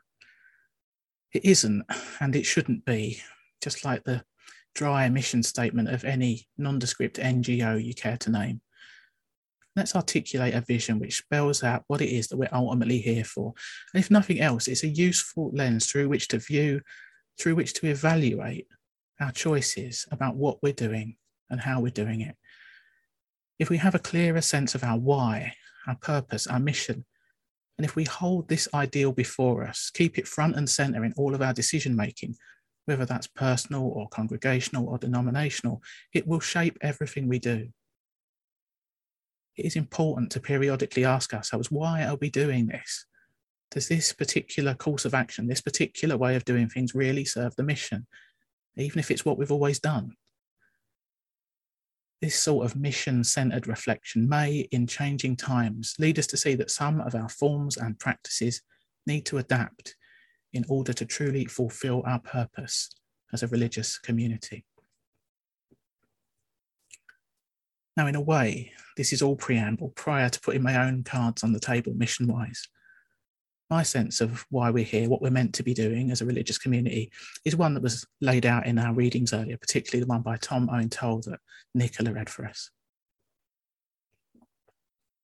It 1.32 1.44
isn't, 1.44 1.84
and 2.20 2.36
it 2.36 2.44
shouldn't 2.44 2.84
be, 2.84 3.20
just 3.62 3.84
like 3.84 4.04
the 4.04 4.22
dry 4.74 5.08
mission 5.08 5.42
statement 5.42 5.88
of 5.88 6.04
any 6.04 6.46
nondescript 6.56 7.16
NGO 7.16 7.82
you 7.82 7.94
care 7.94 8.16
to 8.18 8.30
name. 8.30 8.60
Let's 9.74 9.94
articulate 9.94 10.54
a 10.54 10.60
vision 10.60 10.98
which 10.98 11.18
spells 11.18 11.62
out 11.62 11.84
what 11.86 12.00
it 12.00 12.10
is 12.10 12.28
that 12.28 12.36
we're 12.36 12.48
ultimately 12.52 12.98
here 12.98 13.24
for. 13.24 13.54
And 13.92 14.02
if 14.02 14.10
nothing 14.10 14.40
else, 14.40 14.68
it's 14.68 14.84
a 14.84 14.88
useful 14.88 15.50
lens 15.52 15.86
through 15.86 16.08
which 16.08 16.28
to 16.28 16.38
view, 16.38 16.80
through 17.38 17.54
which 17.54 17.74
to 17.74 17.86
evaluate 17.86 18.66
our 19.20 19.32
choices 19.32 20.06
about 20.10 20.36
what 20.36 20.58
we're 20.62 20.72
doing 20.72 21.16
and 21.50 21.60
how 21.60 21.80
we're 21.80 21.90
doing 21.90 22.20
it. 22.20 22.36
If 23.58 23.70
we 23.70 23.78
have 23.78 23.94
a 23.94 24.00
clearer 24.00 24.40
sense 24.40 24.74
of 24.74 24.84
our 24.84 24.98
why, 24.98 25.54
our 25.86 25.96
purpose, 25.96 26.46
our 26.46 26.60
mission, 26.60 27.04
and 27.76 27.84
if 27.84 27.96
we 27.96 28.04
hold 28.04 28.48
this 28.48 28.68
ideal 28.74 29.12
before 29.12 29.64
us, 29.64 29.90
keep 29.92 30.18
it 30.18 30.26
front 30.26 30.56
and 30.56 30.68
center 30.68 31.04
in 31.04 31.14
all 31.16 31.34
of 31.34 31.42
our 31.42 31.52
decision 31.52 31.94
making, 31.94 32.36
whether 32.86 33.04
that's 33.04 33.26
personal 33.26 33.82
or 33.82 34.08
congregational 34.08 34.88
or 34.88 34.98
denominational, 34.98 35.82
it 36.12 36.26
will 36.26 36.40
shape 36.40 36.78
everything 36.80 37.28
we 37.28 37.38
do. 37.38 37.68
It 39.56 39.66
is 39.66 39.76
important 39.76 40.30
to 40.32 40.40
periodically 40.40 41.04
ask 41.04 41.34
ourselves, 41.34 41.70
why 41.70 42.04
are 42.04 42.16
we 42.20 42.30
doing 42.30 42.66
this? 42.66 43.06
Does 43.70 43.88
this 43.88 44.12
particular 44.12 44.74
course 44.74 45.04
of 45.04 45.14
action, 45.14 45.46
this 45.46 45.60
particular 45.60 46.16
way 46.16 46.36
of 46.36 46.44
doing 46.44 46.68
things 46.68 46.94
really 46.94 47.24
serve 47.24 47.54
the 47.56 47.62
mission, 47.62 48.06
even 48.78 48.98
if 48.98 49.10
it's 49.10 49.24
what 49.24 49.38
we've 49.38 49.52
always 49.52 49.80
done? 49.80 50.12
This 52.20 52.38
sort 52.38 52.64
of 52.64 52.76
mission 52.76 53.22
centered 53.22 53.66
reflection 53.66 54.28
may, 54.28 54.68
in 54.72 54.86
changing 54.86 55.36
times, 55.36 55.94
lead 55.98 56.18
us 56.18 56.26
to 56.28 56.36
see 56.36 56.54
that 56.56 56.70
some 56.70 57.00
of 57.00 57.14
our 57.14 57.28
forms 57.28 57.76
and 57.76 57.98
practices 57.98 58.62
need 59.06 59.24
to 59.26 59.38
adapt 59.38 59.94
in 60.52 60.64
order 60.68 60.92
to 60.92 61.04
truly 61.04 61.44
fulfill 61.44 62.02
our 62.06 62.18
purpose 62.20 62.90
as 63.32 63.42
a 63.42 63.48
religious 63.48 63.98
community. 63.98 64.64
Now, 67.96 68.06
in 68.06 68.14
a 68.14 68.20
way, 68.20 68.72
this 68.96 69.12
is 69.12 69.22
all 69.22 69.36
preamble 69.36 69.90
prior 69.90 70.28
to 70.28 70.40
putting 70.40 70.62
my 70.62 70.86
own 70.86 71.02
cards 71.02 71.42
on 71.42 71.52
the 71.52 71.60
table 71.60 71.94
mission 71.94 72.26
wise. 72.28 72.68
My 73.70 73.82
sense 73.82 74.20
of 74.20 74.46
why 74.50 74.70
we're 74.70 74.84
here, 74.84 75.08
what 75.08 75.20
we're 75.20 75.30
meant 75.30 75.54
to 75.54 75.62
be 75.62 75.74
doing 75.74 76.10
as 76.10 76.22
a 76.22 76.26
religious 76.26 76.56
community, 76.56 77.12
is 77.44 77.54
one 77.54 77.74
that 77.74 77.82
was 77.82 78.06
laid 78.20 78.46
out 78.46 78.66
in 78.66 78.78
our 78.78 78.94
readings 78.94 79.32
earlier, 79.34 79.58
particularly 79.58 80.02
the 80.02 80.08
one 80.08 80.22
by 80.22 80.36
Tom 80.36 80.70
Owen 80.72 80.88
Towle 80.88 81.20
that 81.22 81.40
Nicola 81.74 82.12
read 82.12 82.30
for 82.30 82.46
us. 82.46 82.70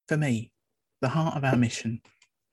For 0.08 0.18
me, 0.18 0.52
the 1.00 1.08
heart 1.08 1.36
of 1.36 1.44
our 1.44 1.56
mission 1.56 2.02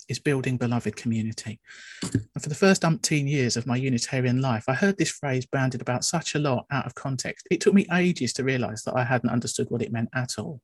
is 0.08 0.20
building 0.20 0.58
beloved 0.58 0.96
community. 0.96 1.60
And 2.04 2.42
for 2.42 2.50
the 2.50 2.56
first 2.56 2.84
umpteen 2.84 3.30
years 3.30 3.58
of 3.58 3.68
my 3.68 3.76
Unitarian 3.76 4.42
life, 4.42 4.66
I 4.68 4.74
heard 4.74 4.98
this 4.98 5.12
phrase 5.12 5.46
bandied 5.46 5.82
about 5.82 6.04
such 6.04 6.36
a 6.36 6.40
lot 6.40 6.66
out 6.72 6.86
of 6.86 6.96
context. 6.96 7.48
It 7.52 7.62
took 7.62 7.74
me 7.74 7.86
ages 7.94 8.34
to 8.34 8.44
realize 8.44 8.84
that 8.84 8.96
I 8.96 9.04
hadn't 9.04 9.30
understood 9.30 9.70
what 9.70 9.82
it 9.82 9.92
meant 9.92 10.10
at 10.14 10.38
all. 10.38 10.62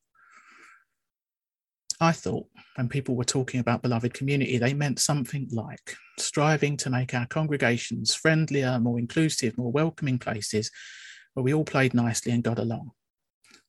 I 1.99 2.11
thought 2.11 2.45
when 2.75 2.89
people 2.89 3.15
were 3.15 3.23
talking 3.23 3.59
about 3.59 3.81
beloved 3.81 4.13
community, 4.13 4.57
they 4.57 4.73
meant 4.73 4.99
something 4.99 5.47
like 5.51 5.95
striving 6.19 6.77
to 6.77 6.89
make 6.89 7.13
our 7.13 7.25
congregations 7.25 8.13
friendlier, 8.13 8.79
more 8.79 8.99
inclusive, 8.99 9.57
more 9.57 9.71
welcoming 9.71 10.19
places 10.19 10.69
where 11.33 11.43
we 11.43 11.53
all 11.53 11.65
played 11.65 11.93
nicely 11.93 12.31
and 12.31 12.43
got 12.43 12.59
along. 12.59 12.91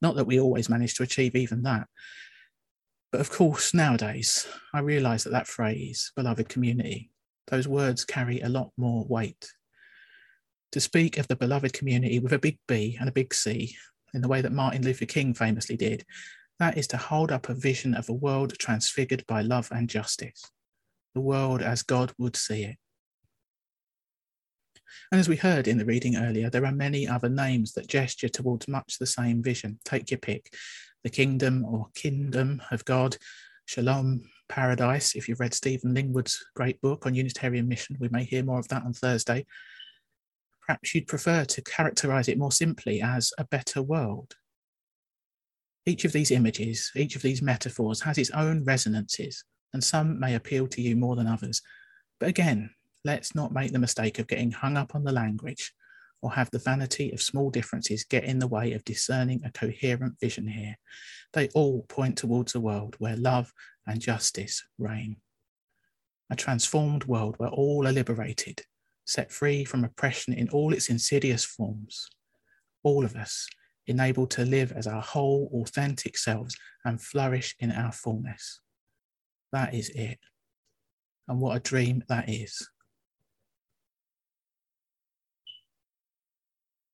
Not 0.02 0.16
that 0.16 0.26
we 0.26 0.38
always 0.38 0.68
managed 0.68 0.96
to 0.98 1.02
achieve 1.02 1.34
even 1.34 1.62
that, 1.62 1.86
but 3.10 3.20
of 3.22 3.30
course, 3.30 3.72
nowadays, 3.72 4.46
I 4.74 4.80
realise 4.80 5.24
that 5.24 5.30
that 5.30 5.46
phrase, 5.46 6.12
beloved 6.14 6.48
community, 6.50 7.10
those 7.46 7.66
words 7.66 8.04
carry 8.04 8.40
a 8.40 8.48
lot 8.48 8.70
more 8.76 9.06
weight. 9.08 9.50
To 10.72 10.80
speak 10.80 11.16
of 11.16 11.26
the 11.28 11.36
beloved 11.36 11.72
community 11.72 12.18
with 12.18 12.34
a 12.34 12.38
big 12.38 12.58
B 12.68 12.98
and 13.00 13.08
a 13.08 13.12
big 13.12 13.32
C, 13.32 13.74
in 14.12 14.20
the 14.20 14.28
way 14.28 14.42
that 14.42 14.52
Martin 14.52 14.82
Luther 14.82 15.06
King 15.06 15.32
famously 15.32 15.76
did, 15.76 16.04
that 16.58 16.76
is 16.76 16.86
to 16.88 16.96
hold 16.96 17.30
up 17.30 17.48
a 17.48 17.54
vision 17.54 17.94
of 17.94 18.08
a 18.08 18.14
world 18.14 18.58
transfigured 18.58 19.24
by 19.26 19.42
love 19.42 19.68
and 19.70 19.88
justice, 19.88 20.42
the 21.14 21.20
world 21.20 21.62
as 21.62 21.82
God 21.82 22.12
would 22.18 22.36
see 22.36 22.64
it. 22.64 22.76
And 25.12 25.20
as 25.20 25.28
we 25.28 25.36
heard 25.36 25.68
in 25.68 25.78
the 25.78 25.84
reading 25.84 26.16
earlier, 26.16 26.50
there 26.50 26.66
are 26.66 26.72
many 26.72 27.06
other 27.06 27.28
names 27.28 27.72
that 27.72 27.86
gesture 27.86 28.28
towards 28.28 28.68
much 28.68 28.98
the 28.98 29.06
same 29.06 29.42
vision. 29.42 29.78
Take 29.84 30.10
your 30.10 30.18
pick 30.18 30.52
the 31.04 31.10
kingdom 31.10 31.64
or 31.64 31.86
kingdom 31.94 32.60
of 32.72 32.84
God, 32.84 33.16
shalom, 33.66 34.28
paradise. 34.48 35.14
If 35.14 35.28
you've 35.28 35.40
read 35.40 35.54
Stephen 35.54 35.94
Lingwood's 35.94 36.44
great 36.56 36.80
book 36.80 37.06
on 37.06 37.14
Unitarian 37.14 37.68
mission, 37.68 37.96
we 38.00 38.08
may 38.08 38.24
hear 38.24 38.42
more 38.42 38.58
of 38.58 38.68
that 38.68 38.82
on 38.82 38.92
Thursday. 38.92 39.46
Perhaps 40.66 40.94
you'd 40.94 41.06
prefer 41.06 41.44
to 41.44 41.62
characterize 41.62 42.28
it 42.28 42.36
more 42.36 42.52
simply 42.52 43.00
as 43.00 43.32
a 43.38 43.44
better 43.44 43.80
world. 43.80 44.34
Each 45.88 46.04
of 46.04 46.12
these 46.12 46.30
images, 46.30 46.92
each 46.94 47.16
of 47.16 47.22
these 47.22 47.40
metaphors 47.40 48.02
has 48.02 48.18
its 48.18 48.28
own 48.32 48.62
resonances, 48.62 49.42
and 49.72 49.82
some 49.82 50.20
may 50.20 50.34
appeal 50.34 50.66
to 50.66 50.82
you 50.82 50.96
more 50.96 51.16
than 51.16 51.26
others. 51.26 51.62
But 52.20 52.28
again, 52.28 52.68
let's 53.06 53.34
not 53.34 53.54
make 53.54 53.72
the 53.72 53.78
mistake 53.78 54.18
of 54.18 54.26
getting 54.26 54.50
hung 54.50 54.76
up 54.76 54.94
on 54.94 55.02
the 55.02 55.12
language 55.12 55.72
or 56.20 56.30
have 56.32 56.50
the 56.50 56.58
vanity 56.58 57.10
of 57.12 57.22
small 57.22 57.48
differences 57.48 58.04
get 58.04 58.24
in 58.24 58.38
the 58.38 58.46
way 58.46 58.74
of 58.74 58.84
discerning 58.84 59.40
a 59.46 59.50
coherent 59.50 60.20
vision 60.20 60.46
here. 60.46 60.76
They 61.32 61.48
all 61.54 61.86
point 61.88 62.18
towards 62.18 62.54
a 62.54 62.60
world 62.60 62.96
where 62.98 63.16
love 63.16 63.50
and 63.86 63.98
justice 63.98 64.62
reign. 64.76 65.16
A 66.28 66.36
transformed 66.36 67.04
world 67.06 67.36
where 67.38 67.48
all 67.48 67.88
are 67.88 67.92
liberated, 67.92 68.60
set 69.06 69.32
free 69.32 69.64
from 69.64 69.84
oppression 69.84 70.34
in 70.34 70.50
all 70.50 70.74
its 70.74 70.90
insidious 70.90 71.46
forms. 71.46 72.10
All 72.82 73.06
of 73.06 73.16
us 73.16 73.48
enabled 73.88 74.30
to 74.32 74.44
live 74.44 74.72
as 74.72 74.86
our 74.86 75.02
whole, 75.02 75.50
authentic 75.52 76.16
selves 76.16 76.56
and 76.84 77.00
flourish 77.00 77.56
in 77.58 77.72
our 77.72 77.92
fullness. 77.92 78.60
That 79.52 79.74
is 79.74 79.90
it. 79.90 80.18
And 81.26 81.40
what 81.40 81.56
a 81.56 81.60
dream 81.60 82.04
that 82.08 82.28
is. 82.28 82.68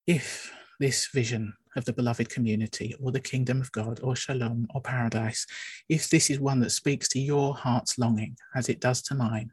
if 0.07 0.53
this 0.81 1.07
vision 1.09 1.55
of 1.77 1.85
the 1.85 1.93
beloved 1.93 2.29
community 2.29 2.95
or 3.01 3.11
the 3.11 3.21
kingdom 3.21 3.61
of 3.61 3.73
God 3.73 4.01
or 4.03 4.15
shalom 4.15 4.67
or 4.75 4.81
paradise, 4.81 5.47
if 5.89 6.11
this 6.11 6.31
is 6.31 6.39
one 6.39 6.61
that 6.61 6.71
speaks 6.71 7.09
to 7.09 7.21
your 7.21 7.55
heart's 7.55 7.99
longing 7.99 8.37
as 8.55 8.69
it 8.69 8.81
does 8.81 9.03
to 9.03 9.15
mine, 9.15 9.53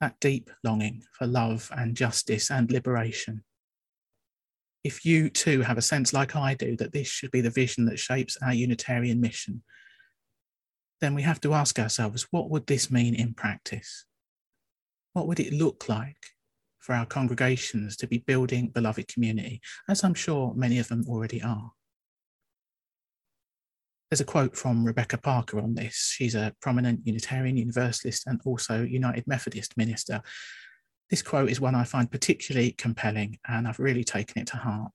that 0.00 0.18
deep 0.20 0.50
longing 0.64 1.02
for 1.12 1.26
love 1.26 1.70
and 1.76 1.96
justice 1.96 2.50
and 2.50 2.72
liberation, 2.72 3.44
if 4.84 5.04
you 5.04 5.30
too 5.30 5.62
have 5.62 5.78
a 5.78 5.82
sense 5.82 6.12
like 6.12 6.34
I 6.34 6.54
do 6.54 6.76
that 6.76 6.92
this 6.92 7.06
should 7.06 7.30
be 7.30 7.40
the 7.40 7.50
vision 7.50 7.84
that 7.86 7.98
shapes 7.98 8.36
our 8.42 8.52
Unitarian 8.52 9.20
mission, 9.20 9.62
then 11.00 11.14
we 11.14 11.22
have 11.22 11.40
to 11.42 11.54
ask 11.54 11.78
ourselves 11.78 12.26
what 12.30 12.50
would 12.50 12.66
this 12.66 12.90
mean 12.90 13.14
in 13.14 13.34
practice? 13.34 14.04
What 15.12 15.26
would 15.28 15.40
it 15.40 15.52
look 15.52 15.88
like 15.88 16.16
for 16.82 16.94
our 16.94 17.06
congregations 17.06 17.96
to 17.96 18.06
be 18.06 18.18
building 18.18 18.68
beloved 18.68 19.06
community, 19.08 19.60
as 19.88 20.02
I'm 20.02 20.14
sure 20.14 20.52
many 20.54 20.78
of 20.80 20.88
them 20.88 21.04
already 21.08 21.40
are. 21.40 21.70
There's 24.10 24.20
a 24.20 24.24
quote 24.24 24.56
from 24.56 24.84
Rebecca 24.84 25.16
Parker 25.16 25.58
on 25.58 25.74
this. 25.74 26.12
She's 26.14 26.34
a 26.34 26.52
prominent 26.60 27.06
Unitarian 27.06 27.56
Universalist 27.56 28.26
and 28.26 28.40
also 28.44 28.82
United 28.82 29.26
Methodist 29.26 29.76
minister. 29.76 30.20
This 31.10 31.22
quote 31.22 31.50
is 31.50 31.60
one 31.60 31.74
I 31.74 31.84
find 31.84 32.10
particularly 32.10 32.72
compelling, 32.72 33.38
and 33.46 33.68
I've 33.68 33.78
really 33.78 34.04
taken 34.04 34.40
it 34.40 34.48
to 34.48 34.56
heart. 34.56 34.92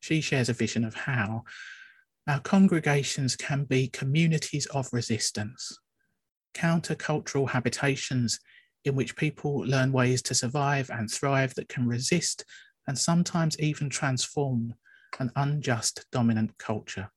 She 0.00 0.20
shares 0.20 0.48
a 0.48 0.54
vision 0.54 0.84
of 0.84 0.94
how 0.94 1.44
our 2.26 2.40
congregations 2.40 3.36
can 3.36 3.64
be 3.64 3.88
communities 3.88 4.66
of 4.66 4.92
resistance, 4.92 5.78
countercultural 6.54 7.50
habitations 7.50 8.38
in 8.84 8.94
which 8.94 9.16
people 9.16 9.58
learn 9.58 9.92
ways 9.92 10.22
to 10.22 10.34
survive 10.34 10.90
and 10.90 11.10
thrive 11.10 11.54
that 11.54 11.68
can 11.68 11.86
resist 11.86 12.44
and 12.86 12.98
sometimes 12.98 13.58
even 13.60 13.90
transform 13.90 14.74
an 15.18 15.30
unjust 15.36 16.06
dominant 16.12 16.56
culture. 16.58 17.10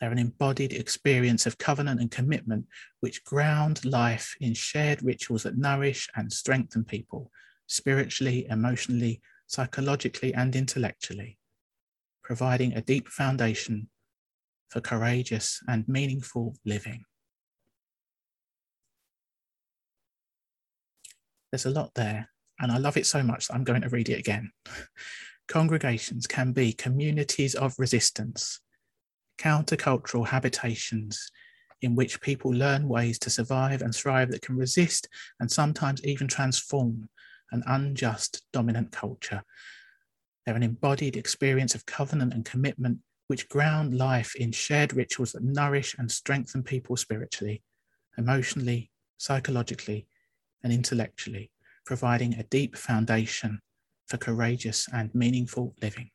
They're 0.00 0.12
an 0.12 0.18
embodied 0.18 0.72
experience 0.72 1.46
of 1.46 1.58
covenant 1.58 2.00
and 2.00 2.10
commitment 2.10 2.66
which 3.00 3.24
ground 3.24 3.84
life 3.84 4.36
in 4.40 4.54
shared 4.54 5.02
rituals 5.02 5.42
that 5.42 5.58
nourish 5.58 6.08
and 6.14 6.32
strengthen 6.32 6.84
people 6.84 7.30
spiritually, 7.66 8.46
emotionally, 8.48 9.20
psychologically, 9.46 10.32
and 10.34 10.54
intellectually, 10.54 11.38
providing 12.22 12.74
a 12.74 12.80
deep 12.82 13.08
foundation 13.08 13.88
for 14.68 14.80
courageous 14.80 15.60
and 15.66 15.88
meaningful 15.88 16.54
living. 16.64 17.04
There's 21.50 21.66
a 21.66 21.70
lot 21.70 21.94
there, 21.94 22.28
and 22.60 22.70
I 22.70 22.76
love 22.76 22.96
it 22.96 23.06
so 23.06 23.22
much 23.22 23.48
that 23.48 23.54
I'm 23.54 23.64
going 23.64 23.82
to 23.82 23.88
read 23.88 24.10
it 24.10 24.18
again. 24.18 24.52
Congregations 25.48 26.26
can 26.26 26.52
be 26.52 26.74
communities 26.74 27.54
of 27.54 27.74
resistance, 27.78 28.60
countercultural 29.38 30.26
habitations 30.26 31.30
in 31.82 31.94
which 31.94 32.20
people 32.20 32.50
learn 32.50 32.88
ways 32.88 33.18
to 33.20 33.30
survive 33.30 33.82
and 33.82 33.94
thrive 33.94 34.30
that 34.30 34.42
can 34.42 34.56
resist 34.56 35.08
and 35.40 35.50
sometimes 35.50 36.04
even 36.04 36.26
transform 36.26 37.08
an 37.52 37.62
unjust 37.66 38.42
dominant 38.52 38.90
culture. 38.92 39.42
They're 40.44 40.56
an 40.56 40.62
embodied 40.62 41.16
experience 41.16 41.74
of 41.74 41.86
covenant 41.86 42.34
and 42.34 42.44
commitment 42.44 42.98
which 43.28 43.48
ground 43.48 43.96
life 43.96 44.34
in 44.36 44.50
shared 44.50 44.94
rituals 44.94 45.32
that 45.32 45.44
nourish 45.44 45.94
and 45.98 46.10
strengthen 46.10 46.62
people 46.62 46.96
spiritually, 46.96 47.62
emotionally, 48.16 48.90
psychologically, 49.18 50.06
and 50.64 50.72
intellectually, 50.72 51.50
providing 51.84 52.34
a 52.34 52.42
deep 52.44 52.76
foundation 52.76 53.60
for 54.06 54.16
courageous 54.16 54.88
and 54.92 55.14
meaningful 55.14 55.74
living. 55.82 56.10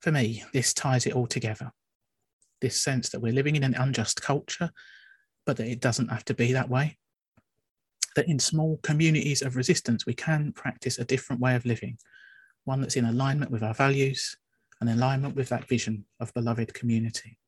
For 0.00 0.10
me, 0.10 0.44
this 0.52 0.72
ties 0.72 1.06
it 1.06 1.14
all 1.14 1.26
together. 1.26 1.72
This 2.60 2.80
sense 2.80 3.10
that 3.10 3.20
we're 3.20 3.32
living 3.32 3.56
in 3.56 3.64
an 3.64 3.74
unjust 3.74 4.22
culture, 4.22 4.70
but 5.46 5.56
that 5.58 5.68
it 5.68 5.80
doesn't 5.80 6.08
have 6.08 6.24
to 6.26 6.34
be 6.34 6.52
that 6.52 6.70
way. 6.70 6.98
That 8.16 8.28
in 8.28 8.38
small 8.38 8.78
communities 8.82 9.42
of 9.42 9.56
resistance, 9.56 10.06
we 10.06 10.14
can 10.14 10.52
practice 10.52 10.98
a 10.98 11.04
different 11.04 11.40
way 11.40 11.54
of 11.54 11.66
living, 11.66 11.98
one 12.64 12.80
that's 12.80 12.96
in 12.96 13.04
alignment 13.04 13.50
with 13.50 13.62
our 13.62 13.74
values 13.74 14.36
and 14.80 14.88
alignment 14.88 15.36
with 15.36 15.48
that 15.50 15.68
vision 15.68 16.06
of 16.18 16.34
beloved 16.34 16.72
community. 16.72 17.38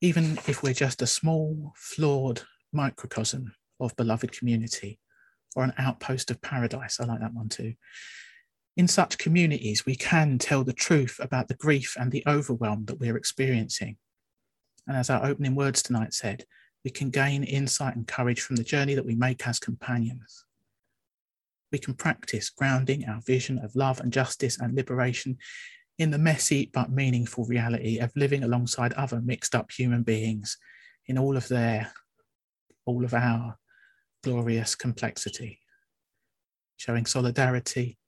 Even 0.00 0.38
if 0.48 0.62
we're 0.62 0.72
just 0.72 1.02
a 1.02 1.06
small, 1.06 1.72
flawed 1.76 2.42
microcosm 2.72 3.54
of 3.78 3.94
beloved 3.96 4.32
community 4.32 4.98
or 5.54 5.64
an 5.64 5.74
outpost 5.78 6.30
of 6.30 6.40
paradise, 6.40 6.98
I 6.98 7.04
like 7.04 7.20
that 7.20 7.34
one 7.34 7.48
too. 7.48 7.74
In 8.76 8.88
such 8.88 9.18
communities, 9.18 9.84
we 9.84 9.96
can 9.96 10.38
tell 10.38 10.64
the 10.64 10.72
truth 10.72 11.20
about 11.20 11.48
the 11.48 11.54
grief 11.54 11.94
and 11.98 12.10
the 12.10 12.24
overwhelm 12.26 12.86
that 12.86 12.98
we're 12.98 13.16
experiencing. 13.16 13.96
And 14.86 14.96
as 14.96 15.10
our 15.10 15.24
opening 15.24 15.54
words 15.54 15.82
tonight 15.82 16.14
said, 16.14 16.44
we 16.84 16.90
can 16.90 17.10
gain 17.10 17.44
insight 17.44 17.96
and 17.96 18.06
courage 18.06 18.40
from 18.40 18.56
the 18.56 18.64
journey 18.64 18.94
that 18.94 19.06
we 19.06 19.14
make 19.14 19.46
as 19.46 19.58
companions 19.58 20.44
we 21.72 21.78
can 21.78 21.94
practice 21.94 22.50
grounding 22.50 23.08
our 23.08 23.20
vision 23.22 23.58
of 23.58 23.74
love 23.74 23.98
and 23.98 24.12
justice 24.12 24.60
and 24.60 24.76
liberation 24.76 25.38
in 25.98 26.10
the 26.10 26.18
messy 26.18 26.70
but 26.72 26.92
meaningful 26.92 27.44
reality 27.46 27.98
of 27.98 28.12
living 28.14 28.44
alongside 28.44 28.92
other 28.92 29.20
mixed 29.20 29.54
up 29.54 29.72
human 29.72 30.02
beings 30.02 30.58
in 31.06 31.18
all 31.18 31.36
of 31.36 31.48
their, 31.48 31.92
all 32.84 33.04
of 33.04 33.14
our 33.14 33.56
glorious 34.22 34.74
complexity, 34.74 35.60
showing 36.76 37.06
solidarity 37.06 37.98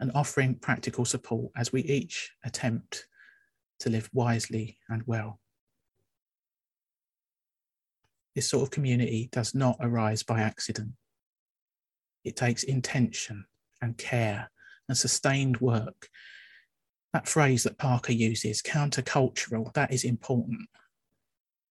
and 0.00 0.12
offering 0.14 0.54
practical 0.54 1.04
support 1.04 1.50
as 1.56 1.72
we 1.72 1.82
each 1.82 2.32
attempt 2.44 3.06
to 3.80 3.90
live 3.90 4.08
wisely 4.12 4.78
and 4.88 5.02
well. 5.06 5.40
This 8.34 8.48
sort 8.48 8.62
of 8.62 8.70
community 8.70 9.28
does 9.32 9.54
not 9.54 9.76
arise 9.80 10.22
by 10.22 10.40
accident. 10.40 10.92
It 12.24 12.36
takes 12.36 12.62
intention 12.62 13.46
and 13.80 13.96
care 13.96 14.50
and 14.88 14.96
sustained 14.96 15.60
work. 15.60 16.08
That 17.12 17.28
phrase 17.28 17.62
that 17.64 17.78
Parker 17.78 18.12
uses, 18.12 18.62
countercultural, 18.62 19.72
that 19.74 19.92
is 19.92 20.04
important. 20.04 20.68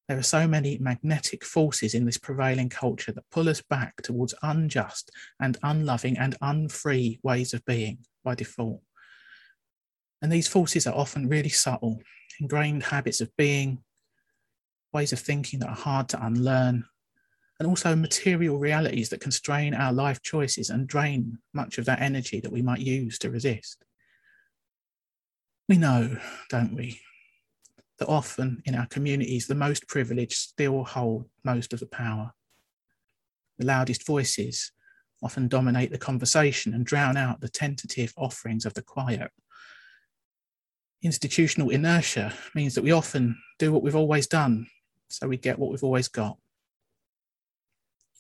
There 0.08 0.18
are 0.18 0.24
so 0.24 0.48
many 0.48 0.78
magnetic 0.78 1.44
forces 1.44 1.94
in 1.94 2.06
this 2.06 2.18
prevailing 2.18 2.70
culture 2.70 3.12
that 3.12 3.30
pull 3.30 3.50
us 3.50 3.62
back 3.62 4.02
towards 4.02 4.34
unjust 4.42 5.12
and 5.42 5.58
unloving 5.64 6.18
and 6.18 6.36
unfree 6.42 7.20
ways 7.24 7.54
of 7.54 7.66
being 7.66 8.00
by 8.24 8.36
default. 8.36 8.82
And 10.22 10.32
these 10.32 10.48
forces 10.48 10.88
are 10.88 10.96
often 10.96 11.28
really 11.28 11.50
subtle, 11.50 12.02
ingrained 12.40 12.84
habits 12.84 13.20
of 13.20 13.36
being, 13.36 13.84
ways 14.94 15.12
of 15.12 15.20
thinking 15.20 15.60
that 15.60 15.70
are 15.70 15.76
hard 15.76 16.08
to 16.10 16.26
unlearn, 16.26 16.86
and 17.60 17.68
also 17.68 17.96
material 17.96 18.58
realities 18.58 19.10
that 19.10 19.20
constrain 19.20 19.74
our 19.74 19.92
life 19.92 20.22
choices 20.22 20.70
and 20.70 20.88
drain 20.88 21.38
much 21.54 21.78
of 21.78 21.86
that 21.86 22.02
energy 22.02 22.40
that 22.40 22.52
we 22.52 22.62
might 22.62 22.80
use 22.80 23.20
to 23.20 23.30
resist. 23.30 23.84
We 25.68 25.78
know, 25.78 26.18
don't 26.50 26.74
we, 26.74 27.02
that 28.00 28.08
often 28.08 28.62
in 28.66 28.76
our 28.76 28.86
communities, 28.88 29.48
the 29.48 29.56
most 29.56 29.88
privileged 29.88 30.38
still 30.38 30.84
hold 30.84 31.26
most 31.44 31.74
of 31.74 31.80
the 31.80 31.88
power. 31.88 32.32
The 33.58 33.66
loudest 33.66 34.06
voices 34.06 34.72
often 35.24 35.48
dominate 35.48 35.92
the 35.92 35.98
conversation 35.98 36.74
and 36.74 36.86
drown 36.86 37.18
out 37.18 37.42
the 37.42 37.50
tentative 37.50 38.14
offerings 38.18 38.66
of 38.66 38.74
the 38.76 38.84
quiet. 38.84 39.32
Institutional 41.02 41.70
inertia 41.70 42.34
means 42.54 42.76
that 42.76 42.84
we 42.84 42.92
often 42.92 43.38
do 43.58 43.72
what 43.72 43.82
we've 43.82 43.96
always 43.96 44.28
done, 44.28 44.68
so 45.10 45.28
we 45.28 45.38
get 45.38 45.58
what 45.58 45.72
we've 45.72 45.84
always 45.84 46.08
got 46.08 46.38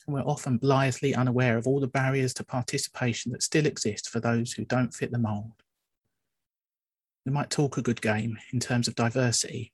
and 0.07 0.15
we're 0.15 0.21
often 0.21 0.57
blithely 0.57 1.13
unaware 1.13 1.57
of 1.57 1.67
all 1.67 1.79
the 1.79 1.87
barriers 1.87 2.33
to 2.33 2.43
participation 2.43 3.31
that 3.31 3.43
still 3.43 3.65
exist 3.65 4.09
for 4.09 4.19
those 4.19 4.53
who 4.53 4.63
don't 4.65 4.93
fit 4.93 5.11
the 5.11 5.19
mould. 5.19 5.51
We 7.27 7.33
might 7.33 7.49
talk 7.49 7.75
a 7.77 7.81
good 7.81 8.01
game 8.01 8.37
in 8.53 8.61
terms 8.61 8.87
of 8.87 8.95
diversity, 8.95 9.73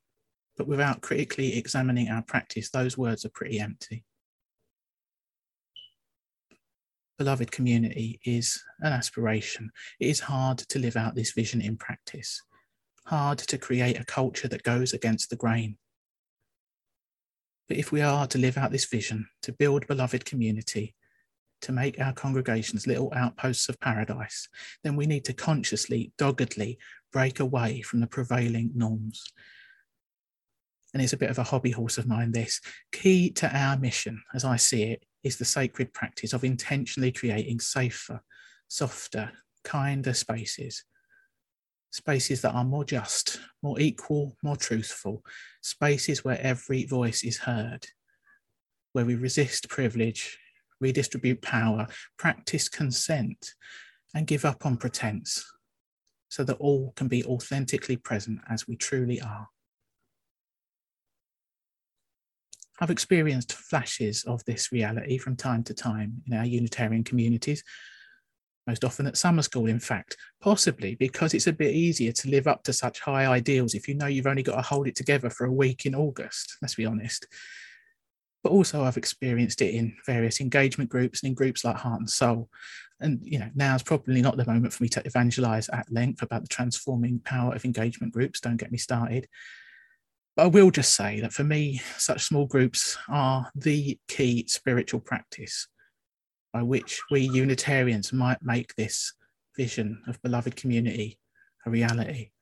but 0.58 0.66
without 0.66 1.01
critically 1.01 1.56
examining 1.56 2.10
our 2.10 2.24
practice, 2.24 2.72
those 2.72 2.97
words 2.97 3.26
are 3.26 3.30
pretty 3.30 3.60
empty. 3.60 4.04
Beloved 7.20 7.51
community 7.51 8.20
is 8.26 8.60
an 8.80 8.91
aspiration. 8.91 9.70
It 9.99 10.08
is 10.08 10.22
hard 10.22 10.58
to 10.58 10.80
live 10.80 10.97
out 10.97 11.14
this 11.14 11.34
vision 11.34 11.62
in 11.62 11.78
practice, 11.78 12.41
hard 13.06 13.38
to 13.38 13.60
create 13.60 13.99
a 13.99 14.06
culture 14.06 14.47
that 14.47 14.64
goes 14.64 14.93
against 14.93 15.30
the 15.30 15.36
grain. 15.36 15.78
But 17.70 17.78
if 17.78 17.91
we 17.91 18.01
are 18.01 18.26
to 18.26 18.39
live 18.39 18.58
out 18.58 18.72
this 18.72 18.86
vision, 18.86 19.28
to 19.43 19.51
build 19.51 19.86
beloved 19.86 20.26
community, 20.26 20.95
to 21.62 21.72
make 21.72 22.01
our 22.01 22.14
congregations 22.14 22.88
little 22.88 23.14
outposts 23.16 23.70
of 23.70 23.80
paradise, 23.80 24.49
then 24.84 24.95
we 24.95 25.06
need 25.06 25.24
to 25.26 25.34
consciously, 25.34 26.12
doggedly 26.18 26.80
break 27.14 27.39
away 27.39 27.82
from 27.82 28.01
the 28.01 28.07
prevailing 28.07 28.72
norms. 28.76 29.24
And 30.93 31.01
it's 31.01 31.14
a 31.14 31.18
bit 31.18 31.30
of 31.30 31.39
a 31.39 31.43
hobby 31.43 31.72
horse 31.72 31.97
of 31.97 32.07
mine, 32.07 32.34
this. 32.34 32.59
Key 32.91 33.30
to 33.32 33.55
our 33.55 33.78
mission, 33.78 34.22
as 34.34 34.43
I 34.43 34.57
see 34.57 34.84
it, 34.84 35.05
is 35.24 35.38
the 35.38 35.45
sacred 35.45 35.93
practice 35.93 36.34
of 36.34 36.43
intentionally 36.43 37.11
creating 37.11 37.61
safer, 37.61 38.22
softer, 38.68 39.32
kinder 39.64 40.14
spaces 40.14 40.84
spaces 41.93 42.41
that 42.41 42.53
are 42.53 42.66
more 42.66 42.84
just, 42.84 43.39
more 43.61 43.80
equal, 43.80 44.36
more 44.41 44.57
truthful, 44.57 45.24
spaces 45.61 46.26
where 46.26 46.41
every 46.41 46.86
voice 46.86 47.24
is 47.24 47.38
heard, 47.38 47.86
where 48.93 49.05
we 49.05 49.14
resist 49.14 49.70
privilege, 49.70 50.38
redistribute 50.82 51.41
power, 51.43 51.88
practice 52.18 52.68
consent, 52.68 53.53
and 54.16 54.26
give 54.26 54.43
up 54.43 54.66
on 54.66 54.76
pretense, 54.76 55.45
so 56.34 56.44
that 56.44 56.58
all 56.58 56.92
can 56.96 57.08
be 57.08 57.24
authentically 57.26 57.96
present 57.96 58.40
as 58.50 58.68
we 58.68 58.76
truly 58.76 59.22
are. 59.22 59.48
I've 62.80 62.90
experienced 62.90 63.54
flashes 63.54 64.24
of 64.24 64.44
this 64.46 64.72
reality 64.72 65.20
from 65.20 65.36
time 65.36 65.64
to 65.66 65.76
time 65.76 66.24
in 66.26 66.36
our 66.36 66.44
Unitarian 66.44 67.04
communities, 67.04 67.64
most 68.66 68.84
often 68.84 69.06
at 69.06 69.16
summer 69.16 69.44
school, 69.44 69.68
in 69.68 69.80
fact, 69.80 70.18
possibly 70.42 70.96
because 70.96 71.36
it's 71.36 71.46
a 71.46 71.54
bit 71.54 71.76
easier 71.76 72.12
to 72.14 72.30
live 72.32 72.48
up 72.48 72.64
to 72.64 72.74
such 72.74 73.00
high 73.00 73.28
ideals 73.28 73.76
if 73.76 73.88
you 73.88 73.94
know 73.94 74.08
you've 74.08 74.26
only 74.26 74.42
got 74.42 74.56
to 74.56 74.64
hold 74.64 74.88
it 74.88 74.96
together 74.96 75.30
for 75.30 75.46
a 75.46 75.54
week 75.54 75.86
in 75.86 75.94
August, 75.94 76.58
let's 76.64 76.74
be 76.74 76.86
honest. 76.88 77.28
But 78.44 78.52
also, 78.52 78.84
I've 78.84 78.98
experienced 78.98 79.62
it 79.62 79.74
in 79.74 79.96
various 80.06 80.41
engagement 80.41 80.89
groups 80.89 81.24
and 81.24 81.30
in 81.30 81.34
groups 81.34 81.64
like 81.64 81.78
Heart 81.78 82.02
and 82.02 82.10
Soul. 82.10 82.50
And, 83.00 83.20
you 83.24 83.39
know, 83.39 83.50
now 83.56 83.76
is 83.76 83.84
probably 83.84 84.22
not 84.22 84.36
the 84.36 84.46
moment 84.46 84.74
for 84.74 84.84
me 84.84 84.89
to 84.89 85.06
evangelize 85.06 85.70
at 85.70 85.91
length 85.91 86.22
about 86.22 86.41
the 86.41 86.50
transforming 86.50 87.20
power 87.20 87.54
of 87.56 87.64
engagement 87.64 88.14
groups. 88.14 88.41
Don't 88.41 88.58
get 88.58 88.72
me 88.72 88.78
started. 88.78 89.28
But 90.36 90.44
I 90.44 90.48
will 90.48 90.72
just 90.72 90.96
say 90.96 91.22
that 91.22 91.32
for 91.32 91.44
me, 91.44 91.82
such 91.98 92.24
small 92.24 92.46
groups 92.46 92.98
are 93.08 93.50
the 93.56 93.98
key 94.08 94.46
spiritual 94.48 95.00
practice 95.00 95.68
by 96.52 96.64
which 96.64 97.02
we 97.10 97.22
Unitarians 97.22 98.12
might 98.12 98.41
make 98.41 98.76
this 98.76 99.14
vision 99.56 100.02
of 100.08 100.22
beloved 100.22 100.56
community 100.56 101.18
a 101.66 101.70
reality. 101.70 102.33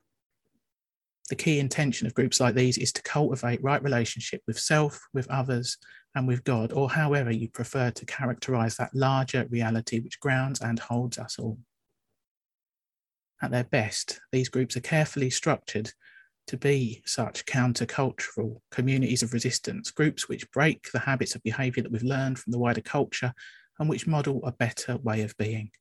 The 1.32 1.38
key 1.38 1.60
intention 1.60 2.06
of 2.08 2.14
groups 2.14 2.42
like 2.42 2.56
these 2.56 2.78
is 2.78 2.92
to 2.92 3.02
cultivate 3.04 3.64
right 3.64 3.82
relationship 3.82 4.42
with 4.48 4.60
self, 4.60 5.00
with 5.14 5.32
others, 5.32 5.78
and 6.14 6.28
with 6.28 6.44
God, 6.44 6.74
or 6.74 6.90
however 6.90 7.32
you 7.32 7.48
prefer 7.48 7.90
to 7.90 8.06
characterize 8.06 8.76
that 8.76 8.94
larger 8.94 9.48
reality 9.50 10.02
which 10.02 10.20
grounds 10.20 10.60
and 10.60 10.78
holds 10.78 11.18
us 11.18 11.40
all. 11.40 11.58
At 13.42 13.52
their 13.52 13.64
best, 13.64 14.20
these 14.34 14.50
groups 14.50 14.76
are 14.76 14.82
carefully 14.82 15.30
structured 15.30 15.94
to 16.48 16.58
be 16.58 17.02
such 17.06 17.46
countercultural 17.46 18.60
communities 18.70 19.24
of 19.24 19.32
resistance, 19.32 19.90
groups 19.90 20.28
which 20.28 20.52
break 20.52 20.92
the 20.92 21.00
habits 21.00 21.34
of 21.34 21.44
behaviour 21.44 21.82
that 21.82 21.94
we've 21.94 22.04
learned 22.04 22.40
from 22.40 22.52
the 22.52 22.60
wider 22.60 22.82
culture 22.82 23.34
and 23.80 23.88
which 23.88 24.06
model 24.06 24.42
a 24.44 24.52
better 24.52 24.98
way 24.98 25.22
of 25.22 25.38
being. 25.38 25.72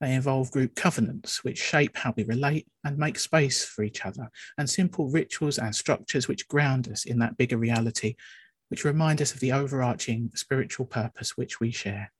They 0.00 0.14
involve 0.14 0.50
group 0.50 0.74
covenants, 0.74 1.44
which 1.44 1.58
shape 1.58 1.96
how 1.96 2.12
we 2.16 2.24
relate 2.24 2.66
and 2.84 2.98
make 2.98 3.18
space 3.18 3.64
for 3.64 3.84
each 3.84 4.04
other, 4.04 4.30
and 4.58 4.68
simple 4.68 5.08
rituals 5.08 5.58
and 5.58 5.74
structures 5.74 6.28
which 6.28 6.48
ground 6.48 6.88
us 6.88 7.04
in 7.04 7.18
that 7.20 7.36
bigger 7.36 7.56
reality, 7.56 8.16
which 8.68 8.84
remind 8.84 9.22
us 9.22 9.32
of 9.32 9.40
the 9.40 9.52
overarching 9.52 10.30
spiritual 10.34 10.86
purpose 10.86 11.36
which 11.36 11.60
we 11.60 11.70
share. 11.70 12.12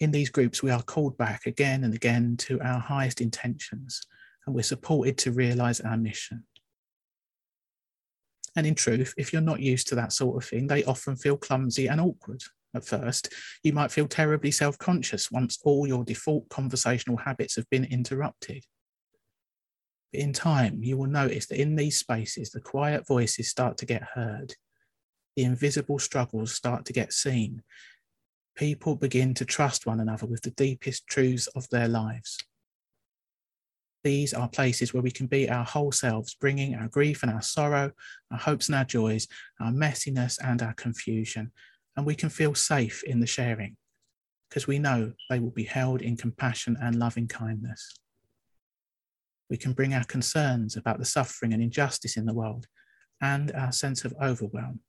In 0.00 0.10
these 0.10 0.30
groups, 0.30 0.62
we 0.62 0.70
are 0.70 0.82
called 0.82 1.18
back 1.18 1.44
again 1.44 1.84
and 1.84 1.94
again 1.94 2.36
to 2.38 2.60
our 2.62 2.80
highest 2.80 3.20
intentions 3.20 4.06
and 4.46 4.54
we're 4.54 4.62
supported 4.62 5.18
to 5.18 5.32
realize 5.32 5.80
our 5.80 5.96
mission. 5.96 6.44
And 8.56 8.66
in 8.66 8.74
truth, 8.74 9.14
if 9.16 9.32
you're 9.32 9.42
not 9.42 9.60
used 9.60 9.88
to 9.88 9.94
that 9.96 10.12
sort 10.12 10.42
of 10.42 10.48
thing, 10.48 10.66
they 10.66 10.82
often 10.84 11.16
feel 11.16 11.36
clumsy 11.36 11.86
and 11.86 12.00
awkward 12.00 12.42
at 12.74 12.84
first. 12.84 13.32
You 13.62 13.72
might 13.72 13.92
feel 13.92 14.06
terribly 14.08 14.50
self 14.50 14.78
conscious 14.78 15.30
once 15.30 15.58
all 15.64 15.86
your 15.86 16.04
default 16.04 16.48
conversational 16.48 17.16
habits 17.16 17.56
have 17.56 17.68
been 17.70 17.84
interrupted. 17.84 18.64
But 20.12 20.20
in 20.20 20.32
time, 20.32 20.82
you 20.82 20.96
will 20.96 21.06
notice 21.06 21.46
that 21.46 21.60
in 21.60 21.76
these 21.76 21.98
spaces, 21.98 22.50
the 22.50 22.60
quiet 22.60 23.06
voices 23.06 23.48
start 23.48 23.78
to 23.78 23.86
get 23.86 24.02
heard, 24.14 24.54
the 25.36 25.44
invisible 25.44 25.98
struggles 25.98 26.54
start 26.54 26.84
to 26.86 26.92
get 26.92 27.12
seen. 27.12 27.62
People 28.56 28.96
begin 28.96 29.34
to 29.34 29.44
trust 29.44 29.86
one 29.86 30.00
another 30.00 30.26
with 30.26 30.42
the 30.42 30.50
deepest 30.50 31.06
truths 31.06 31.46
of 31.48 31.68
their 31.70 31.88
lives. 31.88 32.38
These 34.02 34.32
are 34.32 34.48
places 34.48 34.94
where 34.94 35.02
we 35.02 35.10
can 35.10 35.26
be 35.26 35.48
our 35.48 35.64
whole 35.64 35.92
selves, 35.92 36.34
bringing 36.34 36.74
our 36.74 36.88
grief 36.88 37.22
and 37.22 37.30
our 37.30 37.42
sorrow, 37.42 37.92
our 38.30 38.38
hopes 38.38 38.68
and 38.68 38.76
our 38.76 38.84
joys, 38.84 39.28
our 39.60 39.70
messiness 39.70 40.38
and 40.42 40.62
our 40.62 40.72
confusion. 40.74 41.52
And 41.96 42.06
we 42.06 42.14
can 42.14 42.30
feel 42.30 42.54
safe 42.54 43.02
in 43.04 43.20
the 43.20 43.26
sharing 43.26 43.76
because 44.48 44.66
we 44.66 44.78
know 44.78 45.12
they 45.28 45.38
will 45.38 45.50
be 45.50 45.64
held 45.64 46.02
in 46.02 46.16
compassion 46.16 46.76
and 46.80 46.96
loving 46.96 47.28
kindness. 47.28 48.00
We 49.48 49.56
can 49.56 49.72
bring 49.72 49.94
our 49.94 50.04
concerns 50.04 50.76
about 50.76 50.98
the 50.98 51.04
suffering 51.04 51.52
and 51.52 51.62
injustice 51.62 52.16
in 52.16 52.26
the 52.26 52.34
world 52.34 52.66
and 53.20 53.52
our 53.52 53.72
sense 53.72 54.04
of 54.04 54.14
overwhelm. 54.22 54.80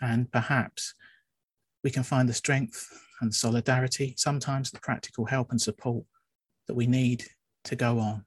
And 0.00 0.30
perhaps 0.30 0.94
we 1.82 1.90
can 1.90 2.02
find 2.02 2.28
the 2.28 2.34
strength 2.34 2.86
and 3.20 3.34
solidarity, 3.34 4.14
sometimes 4.16 4.70
the 4.70 4.80
practical 4.80 5.26
help 5.26 5.50
and 5.50 5.60
support 5.60 6.04
that 6.68 6.74
we 6.74 6.86
need 6.86 7.24
to 7.64 7.76
go 7.76 7.98
on. 7.98 8.24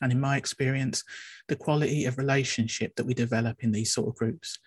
And 0.00 0.10
in 0.10 0.20
my 0.20 0.36
experience, 0.36 1.04
the 1.48 1.56
quality 1.56 2.06
of 2.06 2.18
relationship 2.18 2.96
that 2.96 3.06
we 3.06 3.14
develop 3.14 3.62
in 3.62 3.72
these 3.72 3.92
sort 3.92 4.08
of 4.08 4.16
groups 4.16 4.58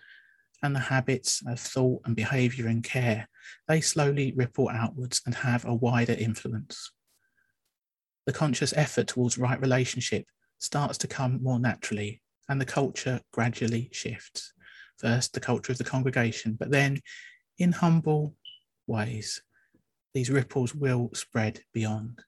and 0.62 0.74
the 0.74 0.80
habits 0.80 1.42
of 1.46 1.60
thought 1.60 2.02
and 2.04 2.16
behavior 2.16 2.66
and 2.66 2.82
care, 2.82 3.28
they 3.68 3.80
slowly 3.80 4.32
ripple 4.34 4.68
outwards 4.68 5.20
and 5.26 5.34
have 5.34 5.64
a 5.64 5.74
wider 5.74 6.14
influence. 6.14 6.90
The 8.26 8.32
conscious 8.32 8.72
effort 8.76 9.06
towards 9.06 9.38
right 9.38 9.60
relationship 9.60 10.26
starts 10.58 10.98
to 10.98 11.06
come 11.06 11.42
more 11.42 11.60
naturally, 11.60 12.22
and 12.48 12.60
the 12.60 12.64
culture 12.64 13.20
gradually 13.32 13.88
shifts. 13.92 14.52
First, 14.98 15.34
the 15.34 15.40
culture 15.40 15.72
of 15.72 15.78
the 15.78 15.84
congregation, 15.84 16.56
but 16.58 16.70
then 16.70 17.00
in 17.58 17.72
humble 17.72 18.34
ways, 18.86 19.42
these 20.14 20.30
ripples 20.30 20.74
will 20.74 21.10
spread 21.14 21.60
beyond. 21.74 22.20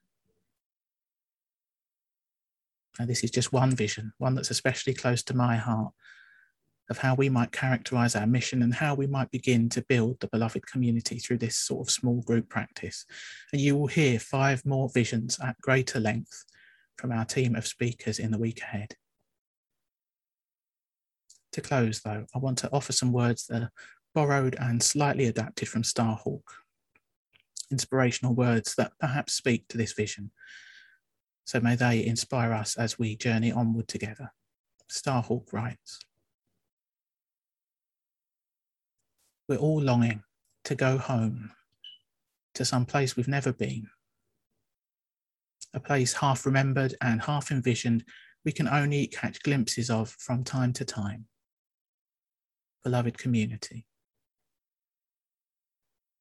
Now, 2.99 3.05
this 3.05 3.23
is 3.23 3.31
just 3.31 3.53
one 3.53 3.75
vision, 3.75 4.13
one 4.17 4.35
that's 4.35 4.51
especially 4.51 4.93
close 4.93 5.23
to 5.23 5.35
my 5.35 5.55
heart 5.55 5.93
of 6.89 6.97
how 6.97 7.15
we 7.15 7.29
might 7.29 7.51
characterize 7.51 8.15
our 8.15 8.25
mission 8.25 8.61
and 8.63 8.73
how 8.73 8.95
we 8.95 9.07
might 9.07 9.31
begin 9.31 9.69
to 9.69 9.85
build 9.87 10.19
the 10.19 10.27
beloved 10.27 10.65
community 10.65 11.19
through 11.19 11.37
this 11.37 11.57
sort 11.57 11.87
of 11.87 11.91
small 11.91 12.21
group 12.21 12.49
practice. 12.49 13.05
And 13.51 13.61
you 13.61 13.77
will 13.77 13.87
hear 13.87 14.19
five 14.19 14.65
more 14.65 14.89
visions 14.89 15.39
at 15.39 15.59
greater 15.61 15.99
length 15.99 16.45
from 16.97 17.11
our 17.11 17.25
team 17.25 17.55
of 17.55 17.67
speakers 17.67 18.19
in 18.19 18.31
the 18.31 18.39
week 18.39 18.61
ahead. 18.61 18.95
To 21.53 21.61
close, 21.61 22.01
though, 22.01 22.25
I 22.35 22.39
want 22.39 22.57
to 22.59 22.71
offer 22.71 22.91
some 22.91 23.11
words 23.11 23.47
that 23.47 23.63
are 23.63 23.71
borrowed 24.13 24.55
and 24.59 24.81
slightly 24.81 25.25
adapted 25.25 25.67
from 25.67 25.83
Starhawk. 25.83 26.43
Inspirational 27.71 28.33
words 28.33 28.75
that 28.75 28.93
perhaps 28.99 29.33
speak 29.33 29.67
to 29.69 29.77
this 29.77 29.93
vision 29.93 30.31
so 31.49 31.59
may 31.59 31.75
they 31.75 32.05
inspire 32.05 32.53
us 32.53 32.77
as 32.77 32.99
we 32.99 33.15
journey 33.15 33.51
onward 33.51 33.87
together. 33.87 34.31
Starhawk 34.87 35.51
writes 35.51 35.99
We're 39.49 39.57
all 39.57 39.81
longing 39.81 40.21
to 40.65 40.75
go 40.75 40.99
home 40.99 41.49
to 42.53 42.63
some 42.63 42.85
place 42.85 43.15
we've 43.15 43.27
never 43.27 43.51
been, 43.51 43.89
a 45.73 45.79
place 45.79 46.13
half 46.13 46.45
remembered 46.45 46.93
and 47.01 47.19
half 47.19 47.49
envisioned 47.49 48.03
we 48.45 48.51
can 48.51 48.67
only 48.67 49.07
catch 49.07 49.41
glimpses 49.41 49.89
of 49.89 50.11
from 50.19 50.43
time 50.43 50.71
to 50.73 50.85
time. 50.85 51.25
Beloved 52.83 53.17
community. 53.17 53.87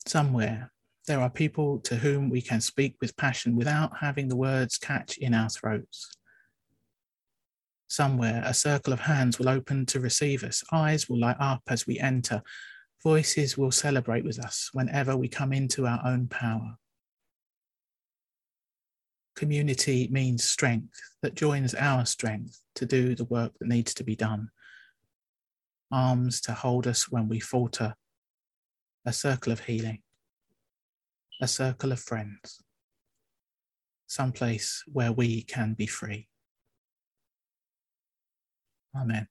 Somewhere 0.06 0.72
there 1.06 1.20
are 1.20 1.28
people 1.28 1.80
to 1.80 1.96
whom 1.96 2.30
we 2.30 2.40
can 2.40 2.62
speak 2.62 2.96
with 2.98 3.16
passion 3.18 3.56
without 3.56 3.98
having 3.98 4.28
the 4.28 4.36
words 4.36 4.78
catch 4.78 5.18
in 5.18 5.34
our 5.34 5.50
throats. 5.50 6.16
Somewhere, 7.88 8.42
a 8.44 8.54
circle 8.54 8.94
of 8.94 9.00
hands 9.00 9.38
will 9.38 9.50
open 9.50 9.84
to 9.86 10.00
receive 10.00 10.44
us, 10.44 10.64
eyes 10.72 11.10
will 11.10 11.20
light 11.20 11.36
up 11.38 11.62
as 11.68 11.86
we 11.86 11.98
enter, 11.98 12.42
voices 13.03 13.57
will 13.57 13.70
celebrate 13.70 14.24
with 14.24 14.38
us 14.38 14.70
whenever 14.72 15.16
we 15.16 15.28
come 15.28 15.53
into 15.53 15.86
our 15.86 16.01
own 16.05 16.26
power. 16.26 16.76
Community 19.36 20.09
means 20.11 20.44
strength 20.44 21.01
that 21.22 21.34
joins 21.34 21.74
our 21.74 22.05
strength 22.05 22.61
to 22.74 22.86
do 22.86 23.14
the 23.14 23.24
work 23.24 23.53
that 23.59 23.68
needs 23.68 23.94
to 23.94 24.05
be 24.05 24.16
done. 24.16 24.51
Arms 25.92 26.40
to 26.42 26.53
hold 26.53 26.86
us 26.86 27.09
when 27.09 27.28
we 27.28 27.40
falter, 27.40 27.94
a 29.07 29.12
circle 29.12 29.53
of 29.53 29.61
healing 29.61 30.03
a 31.40 31.49
circle 31.49 31.92
of 31.92 32.01
friends, 32.01 32.62
someplace 34.07 34.82
where 34.86 35.12
we 35.12 35.42
can 35.42 35.74
be 35.74 35.86
free. 35.86 36.28
Amen. 38.96 39.28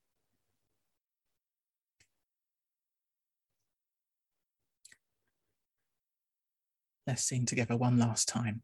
Let's 7.08 7.24
sing 7.24 7.46
together 7.46 7.74
one 7.74 7.98
last 7.98 8.28
time. 8.28 8.60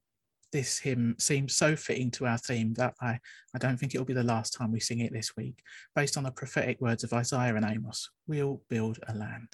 This 0.53 0.79
hymn 0.79 1.17
seems 1.19 1.57
so 1.57 1.75
fitting 1.77 2.11
to 2.11 2.27
our 2.27 2.37
theme 2.37 2.75
that 2.75 2.93
I, 3.01 3.19
I 3.55 3.59
don't 3.59 3.79
think 3.79 3.95
it'll 3.95 4.05
be 4.05 4.13
the 4.13 4.23
last 4.23 4.53
time 4.53 4.71
we 4.71 4.81
sing 4.81 5.01
it 5.01 5.15
this 5.15 5.35
week. 5.35 5.61
Based 5.97 6.19
on 6.19 6.25
the 6.25 6.31
prophetic 6.31 6.79
words 6.79 7.05
of 7.05 7.15
Isaiah 7.15 7.55
and 7.55 7.65
Amos, 7.65 8.11
we'll 8.27 8.61
build 8.69 8.99
a 9.09 9.15
land. 9.15 9.49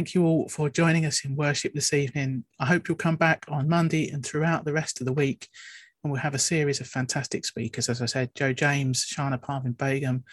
Thank 0.00 0.14
you 0.14 0.24
all 0.24 0.48
for 0.48 0.70
joining 0.70 1.04
us 1.04 1.26
in 1.26 1.36
worship 1.36 1.74
this 1.74 1.92
evening. 1.92 2.44
I 2.58 2.64
hope 2.64 2.88
you'll 2.88 2.96
come 2.96 3.16
back 3.16 3.44
on 3.48 3.68
Monday 3.68 4.08
and 4.08 4.24
throughout 4.24 4.64
the 4.64 4.72
rest 4.72 4.98
of 4.98 5.04
the 5.04 5.12
week. 5.12 5.46
And 6.02 6.10
we'll 6.10 6.22
have 6.22 6.32
a 6.32 6.38
series 6.38 6.80
of 6.80 6.86
fantastic 6.86 7.44
speakers, 7.44 7.90
as 7.90 8.00
I 8.00 8.06
said, 8.06 8.34
Joe 8.34 8.54
James, 8.54 9.04
Shana 9.04 9.38
Parvin 9.38 9.72
Begum, 9.72 10.24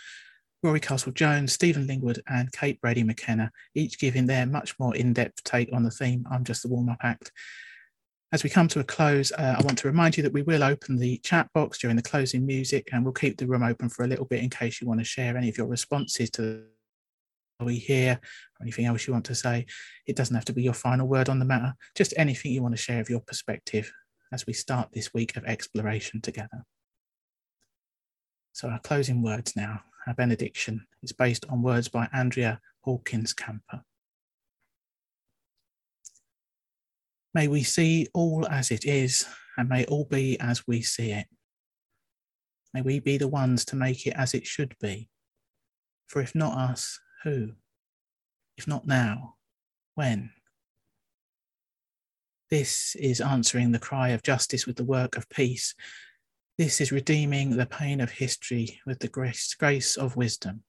Rory 0.64 0.80
Castle 0.80 1.12
Jones, 1.12 1.52
Stephen 1.52 1.86
Lingwood, 1.86 2.20
and 2.30 2.50
Kate 2.54 2.80
Brady 2.80 3.04
McKenna, 3.04 3.52
each 3.76 4.00
giving 4.00 4.26
their 4.26 4.46
much 4.46 4.74
more 4.80 4.96
in 4.96 5.12
depth 5.12 5.44
take 5.44 5.70
on 5.74 5.84
the 5.84 5.92
theme. 5.92 6.26
I'm 6.32 6.46
just 6.46 6.64
the 6.64 6.70
warm 6.70 6.88
up 6.88 7.00
act. 7.04 7.34
As 8.32 8.46
we 8.46 8.50
come 8.50 8.70
to 8.70 8.80
a 8.80 8.86
close, 8.86 9.34
uh, 9.34 9.58
I 9.60 9.64
want 9.64 9.80
to 9.80 9.90
remind 9.90 10.16
you 10.16 10.24
that 10.24 10.32
we 10.32 10.44
will 10.44 10.64
open 10.64 10.96
the 10.96 11.18
chat 11.26 11.52
box 11.54 11.78
during 11.80 11.98
the 11.98 12.02
closing 12.02 12.46
music 12.46 12.88
and 12.94 13.04
we'll 13.04 13.12
keep 13.12 13.38
the 13.38 13.48
room 13.48 13.64
open 13.64 13.90
for 13.90 14.06
a 14.06 14.08
little 14.08 14.24
bit 14.24 14.42
in 14.42 14.50
case 14.50 14.80
you 14.80 14.88
want 14.88 15.02
to 15.02 15.06
share 15.06 15.36
any 15.36 15.50
of 15.50 15.58
your 15.58 15.68
responses 15.68 16.30
to 16.30 16.64
we 17.66 17.78
hear 17.78 18.20
or 18.60 18.64
anything 18.64 18.86
else 18.86 19.08
you 19.08 19.14
want 19.14 19.26
to 19.26 19.36
say. 19.36 19.66
It 20.06 20.16
doesn't 20.16 20.36
have 20.36 20.46
to 20.46 20.54
be 20.54 20.64
your 20.64 20.74
final 20.74 21.08
word 21.08 21.30
on 21.30 21.40
the 21.40 21.46
matter, 21.46 21.74
just 21.96 22.14
anything 22.18 22.52
you 22.52 22.62
want 22.62 22.76
to 22.76 22.82
share 22.82 23.02
of 23.02 23.10
your 23.10 23.22
perspective 23.22 23.92
as 24.32 24.46
we 24.46 24.54
start 24.54 24.90
this 24.94 25.14
week 25.14 25.36
of 25.36 25.46
exploration 25.46 26.22
together. 26.22 26.66
So, 28.54 28.70
our 28.70 28.80
closing 28.80 29.22
words 29.22 29.56
now, 29.56 29.82
our 30.06 30.14
benediction 30.14 30.86
is 31.04 31.12
based 31.12 31.46
on 31.50 31.62
words 31.62 31.88
by 31.88 32.08
Andrea 32.14 32.60
Hawkins 32.82 33.34
Camper. 33.34 33.82
May 37.34 37.48
we 37.48 37.64
see 37.64 38.08
all 38.14 38.48
as 38.48 38.72
it 38.72 38.86
is, 38.86 39.28
and 39.58 39.70
may 39.70 39.86
all 39.86 40.06
be 40.06 40.40
as 40.40 40.64
we 40.68 40.82
see 40.82 41.12
it. 41.12 41.28
May 42.74 42.82
we 42.82 43.00
be 43.00 43.18
the 43.18 43.28
ones 43.28 43.66
to 43.66 43.76
make 43.76 44.06
it 44.06 44.14
as 44.16 44.34
it 44.34 44.46
should 44.46 44.76
be. 44.80 45.10
For 46.08 46.22
if 46.22 46.34
not 46.34 46.58
us, 46.58 47.00
who? 47.24 47.52
If 48.58 48.68
not 48.68 48.88
now, 48.88 49.36
when? 49.96 50.32
This 52.50 52.96
is 52.96 53.20
answering 53.20 53.72
the 53.72 53.80
cry 53.80 54.10
of 54.10 54.24
justice 54.24 54.66
with 54.66 54.78
the 54.78 54.86
work 54.86 55.18
of 55.18 55.30
peace. 55.30 55.76
This 56.58 56.80
is 56.80 56.92
redeeming 56.92 57.58
the 57.58 57.66
pain 57.66 58.00
of 58.00 58.10
history 58.10 58.80
with 58.86 59.00
the 59.00 59.10
grace, 59.10 59.54
grace 59.54 59.98
of 59.98 60.16
wisdom. 60.16 60.64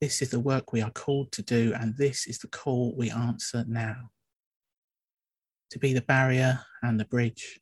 This 0.00 0.22
is 0.22 0.30
the 0.30 0.40
work 0.40 0.72
we 0.72 0.82
are 0.82 0.90
called 0.90 1.32
to 1.32 1.42
do, 1.42 1.72
and 1.78 1.96
this 1.96 2.26
is 2.26 2.38
the 2.38 2.48
call 2.48 2.94
we 2.96 3.10
answer 3.10 3.64
now. 3.68 4.10
To 5.70 5.78
be 5.78 5.92
the 5.92 6.02
barrier 6.02 6.60
and 6.82 6.98
the 6.98 7.04
bridge, 7.04 7.60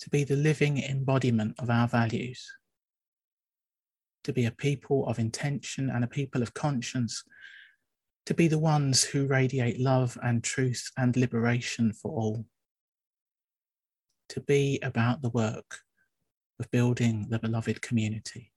to 0.00 0.10
be 0.10 0.24
the 0.24 0.36
living 0.36 0.82
embodiment 0.82 1.54
of 1.58 1.68
our 1.68 1.88
values, 1.88 2.50
to 4.24 4.32
be 4.32 4.46
a 4.46 4.50
people 4.50 5.06
of 5.06 5.18
intention 5.18 5.90
and 5.90 6.04
a 6.04 6.08
people 6.08 6.42
of 6.42 6.54
conscience, 6.54 7.24
to 8.26 8.34
be 8.34 8.48
the 8.48 8.58
ones 8.58 9.02
who 9.02 9.26
radiate 9.26 9.80
love 9.80 10.16
and 10.22 10.44
truth 10.44 10.90
and 10.96 11.16
liberation 11.16 11.92
for 11.92 12.12
all, 12.12 12.46
to 14.28 14.40
be 14.40 14.78
about 14.82 15.22
the 15.22 15.30
work 15.30 15.78
of 16.60 16.70
building 16.70 17.26
the 17.28 17.38
beloved 17.38 17.82
community. 17.82 18.52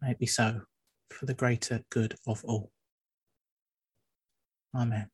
May 0.00 0.10
it 0.10 0.18
be 0.18 0.26
so 0.26 0.62
for 1.10 1.26
the 1.26 1.34
greater 1.34 1.84
good 1.90 2.16
of 2.26 2.44
all. 2.44 2.72
Amen. 4.74 5.08